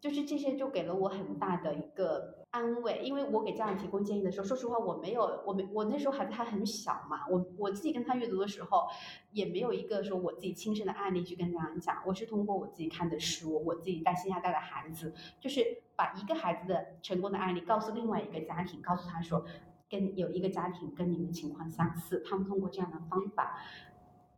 [0.01, 3.01] 就是这些，就给了我很大的一个安慰。
[3.03, 8.87] 因为我给家长提供建议的时候，说实话，我没有，我没，我那时候孩子还很小嘛，我我自己跟他阅读的时候，
[9.33, 12.03] 也没有一个说我自己亲身的案例去跟家长讲。
[12.07, 19.45] 我是通过我自己看的书，我自己在线下带的孩子，就是把一个孩子的成功的案例告诉另外一个家庭，告诉他说，
[19.89, 23.61] 跟有一个家庭跟你们情况相似，他们通过这样的方法，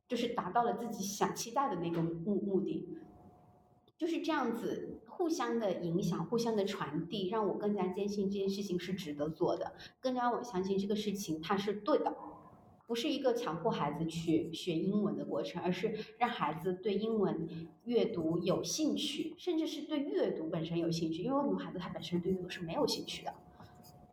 [0.08, 2.98] 就是达到了自己想期待的那个目目的。
[3.96, 12.16] 就是这样子，互相的影响，互相的传递，让我更加坚信这件事情是值得做的，更加我相信这个事情它是对的，
[12.86, 17.48] 不是一个强迫孩子去学英文的过程，而是让孩子对英文
[17.82, 23.34] 阅读有兴趣，甚至是对阅读本身有兴趣，因为很多孩子他本身对阅读是没有兴趣的，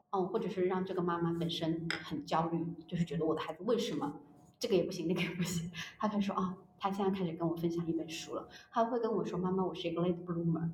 [0.10, 4.20] 嗯，或者是让这个妈妈本身很焦虑，就是觉得我的孩子为什么
[4.58, 6.58] 这个也不行，那个也不行，他开始说啊。
[6.78, 10.70] 他现在开始跟我分享一本书了，他会跟我说：“妈妈，我是一个 late bloomer。”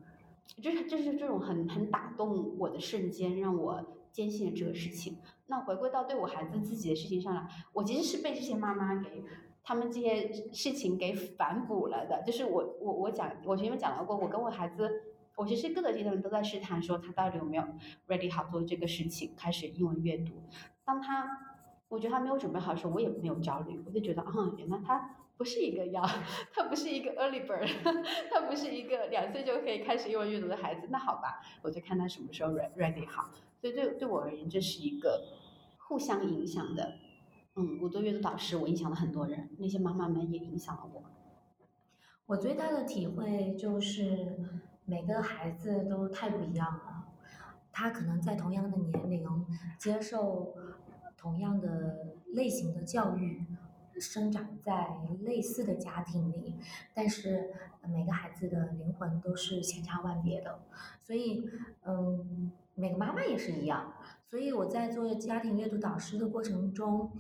[0.59, 5.17] 就是就是这种很很打动我的瞬间，让我坚信了这个事情。
[5.47, 9.23] 那回归到对我孩子自己的事情上来，我其实是被这些妈妈给
[9.63, 12.21] 他们这些事情给反哺了的。
[12.25, 14.89] 就是我我我讲，我前面讲到过，我跟我孩子，
[15.35, 17.63] 我其实各个阶段都在试探，说他到底有没有
[18.07, 20.33] ready 好做这个事情，开始英文阅读。
[20.83, 21.27] 当他
[21.87, 25.17] 我觉得他没有准备好的时候，我也没有焦虑，我就觉得啊，原来他。
[25.41, 26.03] 不是一个要，
[26.53, 27.67] 他不是一个 early bird，
[28.29, 30.85] 他不是一个两岁就可以开始英文阅读的孩子。
[30.91, 33.31] 那好吧，我就看他什么时候 ready 好。
[33.59, 35.19] 所以对对我而言，这是一个
[35.79, 36.93] 互相影响的。
[37.55, 41.03] 嗯，我做阅读导师，我影响了很多人，那些妈妈们也影响了我。
[42.27, 44.37] 我最大的体会就是，
[44.85, 47.07] 每个孩子都太不一样了。
[47.71, 49.27] 他可能在同样的年龄，
[49.79, 50.53] 接受
[51.17, 53.43] 同样的类型的教育。
[54.01, 54.87] 生长在
[55.21, 56.57] 类似的家庭里，
[56.93, 57.53] 但是
[57.87, 60.59] 每个孩子的灵魂都是千差万别的，
[61.03, 61.47] 所以，
[61.85, 63.93] 嗯，每个妈妈也是一样。
[64.25, 67.11] 所以我在做家庭阅读导师的过程中，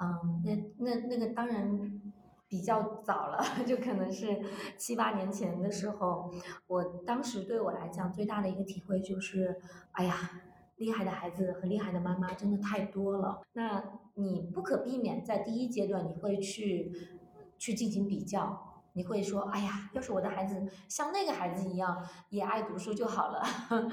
[0.00, 2.02] 嗯，那那那个当然
[2.48, 4.42] 比较早了，就可能是
[4.76, 6.30] 七八年前的时候，
[6.66, 9.60] 我当时对我来讲最大的一个体会就是，
[9.92, 10.42] 哎呀。
[10.76, 13.40] 厉害的孩子和厉害的妈妈真的太多了。
[13.52, 13.80] 那
[14.14, 16.92] 你不可避免在第一阶段，你会去
[17.58, 23.42] 去进行比较，你会说：“哎呀，要是我的孩子像那个孩子一样也爱读书就好了。”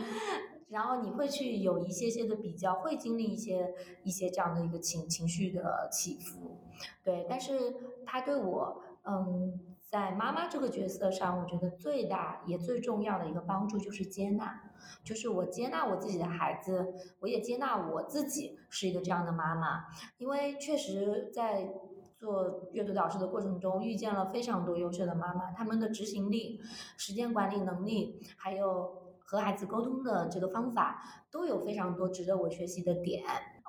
[0.69, 6.59] 然后你会去有一些些的比较，会经历一些一些这样的一个情情绪的起伏。
[7.03, 9.59] 对，但是他对我，嗯。
[9.91, 14.70] 在妈妈这个角色上，我觉得最大也最重要的一个帮助就是接纳，
[15.03, 19.85] 就是我接纳我自己的孩子，我也接纳我自己是一个这样的妈妈。
[20.17, 21.73] 因为确实在
[22.17, 26.61] 做阅读导师的过程中，遇见了非常多优秀的妈妈，他们的执行力、
[26.97, 31.01] 时间管理能力，还有和孩子沟通的这个方法，
[31.31, 33.23] 都有非常多值得我学习的点。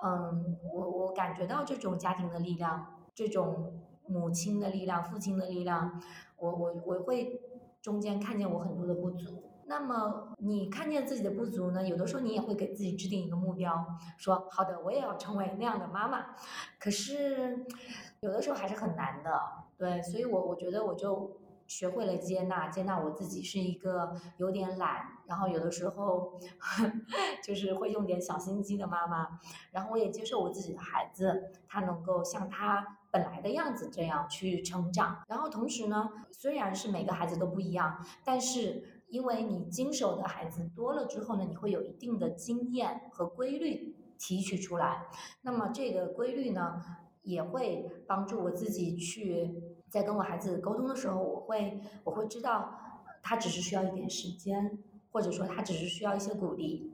[0.04, 2.84] 嗯，我我感觉到这种家庭的力量，
[3.14, 6.02] 这种母亲的力量、父亲的力量，
[6.36, 7.40] 我我我会
[7.80, 9.51] 中间看见我很多的不足。
[9.72, 11.88] 那么你看见自己的不足呢？
[11.88, 13.86] 有的时候你也会给自己制定一个目标，
[14.18, 16.26] 说好的，我也要成为那样的妈妈。
[16.78, 17.64] 可是
[18.20, 19.40] 有的时候还是很难的，
[19.78, 26.38] 对，所以我我觉得我就学会了接纳，接纳我自己是一个有点懒，然后有的时候
[27.42, 29.40] 就是会用点小心机的妈妈。
[29.70, 35.22] 然后我也接受我自己的孩子，他能够像他本来的样子这样去成长。
[35.28, 38.91] 然后同时呢，虽然是每个孩子都不一样，但是。
[39.12, 45.06] 因为你经手的孩子多了之后呢，你会有一定的经验和规律提取出来。
[45.42, 46.80] 那么这个规律呢，
[47.22, 52.72] 也会帮助我自己去在跟我孩子沟通的时候，我会我会知道
[53.22, 54.78] 他只是需要一点时间，
[55.10, 56.91] 或者说他只是需要一些鼓励。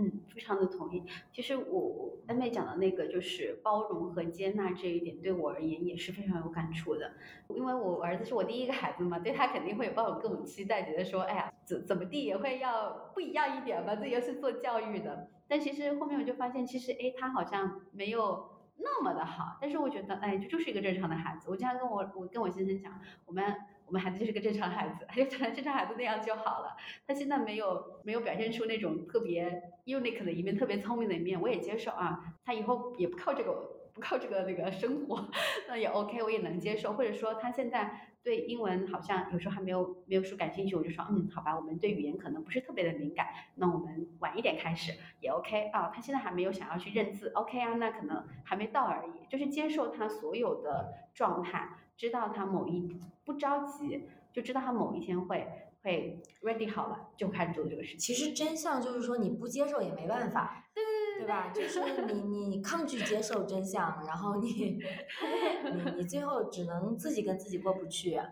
[0.00, 1.02] 嗯，非常的同意。
[1.32, 7.14] 其实我恩妹讲的那个就是包容和接纳这一点，对我而言也是非常有感触的。
[7.48, 15.28] 因为我儿子是我第一个孩子嘛，对他肯定会抱有各种期待，觉得说，哎呀，怎怎么地也会要不一样一点吧，自己又是做教育的。
[15.48, 19.58] 但其实后面我就发现，其实哎，他好像没有那么的好。
[19.60, 21.50] 但是我觉得，哎，这就是一个正常的孩子。
[21.50, 23.56] 我经常跟我我跟我先生讲，我们。
[23.88, 26.76] 我们孩子就是个正常孩子，他 就成了正常孩子那样就好了。
[27.06, 32.34] 他现在没有没有表现出那种特别 unique 的一面，特别聪明的一面，我也接受啊。
[32.44, 33.52] 他以后也不靠这个，
[33.94, 35.28] 不靠这个那个生活，
[35.66, 36.92] 那也 OK，我也能接受。
[36.92, 45.90] 或者说他现在对英文好像有时候还没有没有说感兴趣，我就说嗯，好吧，我们对语言可能不是特别的敏感，那我们晚一点开始也 OK 啊。
[45.94, 51.70] 他现在还没有想要去认字，OK 啊，那可能还没到而已，就是接受他所有的状态。
[51.98, 55.46] 知道他某一不着急，就知道他某一天会
[55.82, 57.98] 会 ready 好了，就开始做这个事情。
[57.98, 61.50] 其实真相就是说，你不接受也没办法，对对对吧？
[61.50, 64.78] 就是你你抗拒接受真相，然后你
[65.74, 68.10] 你你最后只能自己跟自己过不去。
[68.12, 68.22] 对，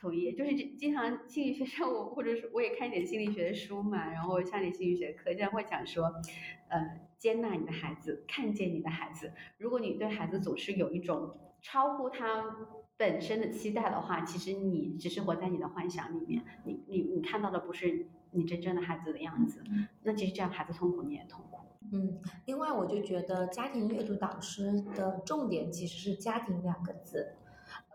[0.00, 0.32] 同意。
[0.32, 6.12] 就是经常心理学上，我或者是我也看一点心理学的书嘛，然后上点心理学课，经常会讲说，
[6.68, 9.32] 呃，接纳你的孩子，看见你的孩子。
[9.58, 12.44] 如果你对孩子总是有一种超乎他
[12.96, 19.62] 本身的期待的话，其实你只是活在你的幻想里面，你你你看到的不是你真正的孩子的样子，
[20.02, 21.60] 那其实这样孩子痛苦，你也痛苦。
[21.92, 27.34] 嗯，另外我就觉得家庭阅读导师的重点其实是家庭两个字，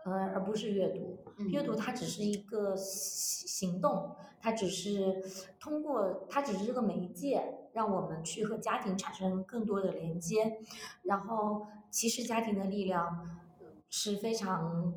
[0.04, 1.18] 呃，而不是阅读。
[1.48, 5.22] 阅读它只是一个行动，它只是
[5.60, 7.42] 通过它只是这个媒介，
[7.72, 10.58] 让我们去和家庭产生更多的连接，
[11.02, 13.38] 然后其实家庭的力量。
[13.90, 14.92] 是非常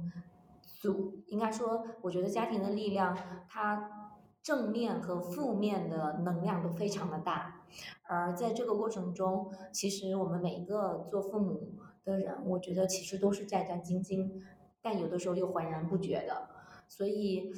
[0.64, 3.18] 足，应该说，我觉得家庭的力量，
[3.48, 4.12] 它
[4.42, 7.64] 正面和负面的能量都非常的大。
[8.04, 11.74] 而在这个过程中，其实我们每一个做父母
[12.04, 14.42] 的人，我觉得其实都是战战兢兢，
[14.82, 16.50] 但有的时候又浑然不觉的。
[16.88, 17.54] 所以，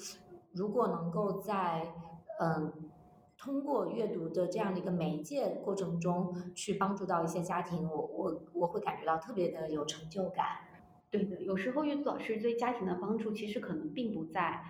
[0.52, 1.94] 如果能够在
[2.40, 2.92] 嗯
[3.38, 10.46] 通过阅读的这样的一个媒介过程中去帮助到一些家庭，我我我会感觉到特别的有成就感。
[11.14, 14.64] 对的，有时候阅读老师对家庭的帮助，其实可能并不在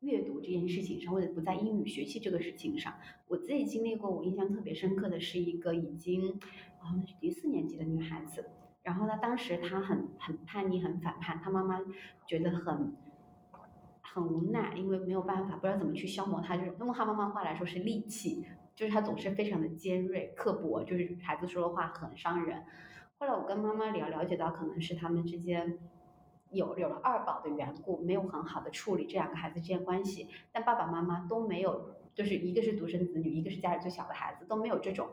[0.00, 2.94] 阅读这件事情上，或者不在英语学习这个事情上。
[3.28, 6.40] 我自己经历过，我印象特别深刻的是一个已经
[6.78, 8.46] 好像是第四年级的女孩子，
[8.82, 11.78] 然后她当时她很很叛逆，很反叛，她妈妈
[12.26, 12.96] 觉得很
[14.00, 18.42] 很无奈，因为没有办法，不知道怎么去消磨她，就是用她妈妈话来说是戾气，
[18.74, 22.64] 就是她总是非常的尖锐、刻薄，就是孩子说的话很伤人。
[23.18, 25.78] 后来我跟妈妈聊，了解到可能是他们之间
[26.50, 35.08] 有有了二宝的缘故，没有很好的处理这两个孩子之间关系，但爸爸妈妈都没有，就是一个是独生子女，一个是家里最小的孩子，都没有这种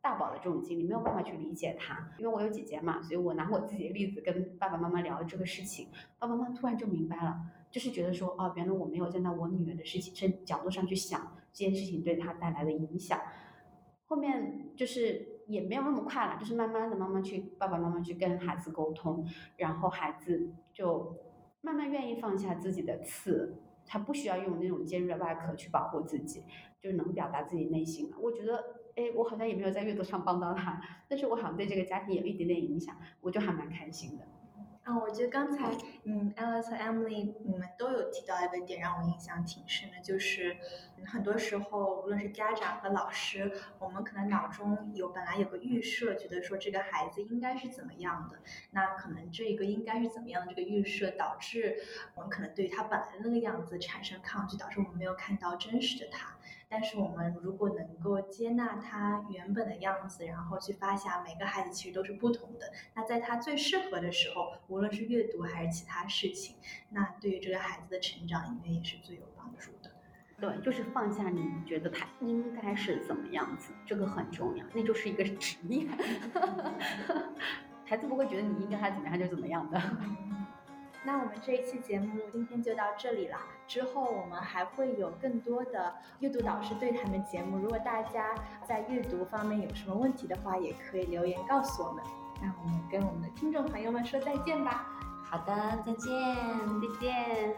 [0.00, 2.08] 大宝的这种经历，没有办法去理解他。
[2.18, 5.88] 因为我有姐姐嘛，所以我拿我自己的例子跟爸爸妈妈聊这个事情，
[6.18, 7.36] 爸爸妈妈突然就明白了，
[7.70, 13.18] 就是觉得说，哦，原来我没有站在我女儿的事情身角度上去想这件事情对她带来的影响。
[14.06, 19.26] 后面就是也没有那么快了，就是慢慢的、慢慢去爸爸妈妈去跟孩子沟通，
[19.56, 21.16] 然后孩子就
[21.60, 26.44] 慢慢愿意放下自己的刺，他不需要用那种尖锐的外壳去保护自己，
[26.80, 28.16] 就能表达自己内心了。
[28.20, 28.62] 我觉得，
[28.96, 34.24] 哎，我好像也没有在阅读上帮到他，但是我好像对这个家庭有一点点影响，我就还蛮开心的。
[34.88, 35.68] 嗯，我觉得刚才
[36.04, 40.56] 嗯，Alice 和 Emily 你们都有提到一个点，让我印象挺深的，就是
[41.04, 48.38] 很多时候无论是家长和老师，我们可能脑中有本来有个预设，觉得说这个孩子应该是怎么样的，
[48.70, 51.76] 那可能这个应该是怎么样的这个预设，导致
[52.14, 56.36] 我们可能对于他本来的那个样子产生抗拒，导致我们没有看到真实的他。
[56.68, 66.56] 但是我们如果能够接纳他原本的样子，然后去发现每个孩子其实都是不同的，那在他最适合的时候，无论是阅读还是其他事情，
[66.90, 69.90] 那对于这个孩子的成长应该也是最有帮助的。
[70.38, 75.86] 对，就是放下你觉得他应该是怎么样子，这个很重要，那就是一个职业。
[77.86, 79.80] 孩子不会觉得你应该他怎么样就怎么样的。
[81.04, 83.38] 那我们这一期节目今天就到这里了。
[83.66, 87.58] 之后我们还会有更多的阅读导师对谈的节目。
[87.58, 88.34] 如果大家
[88.66, 92.02] 在阅读方面有什么问题的话，也可以留言告诉我们。
[92.40, 94.86] 那我们跟我们的听众朋友们说再见吧。
[95.24, 96.36] 好的，再见，
[96.80, 97.56] 再见。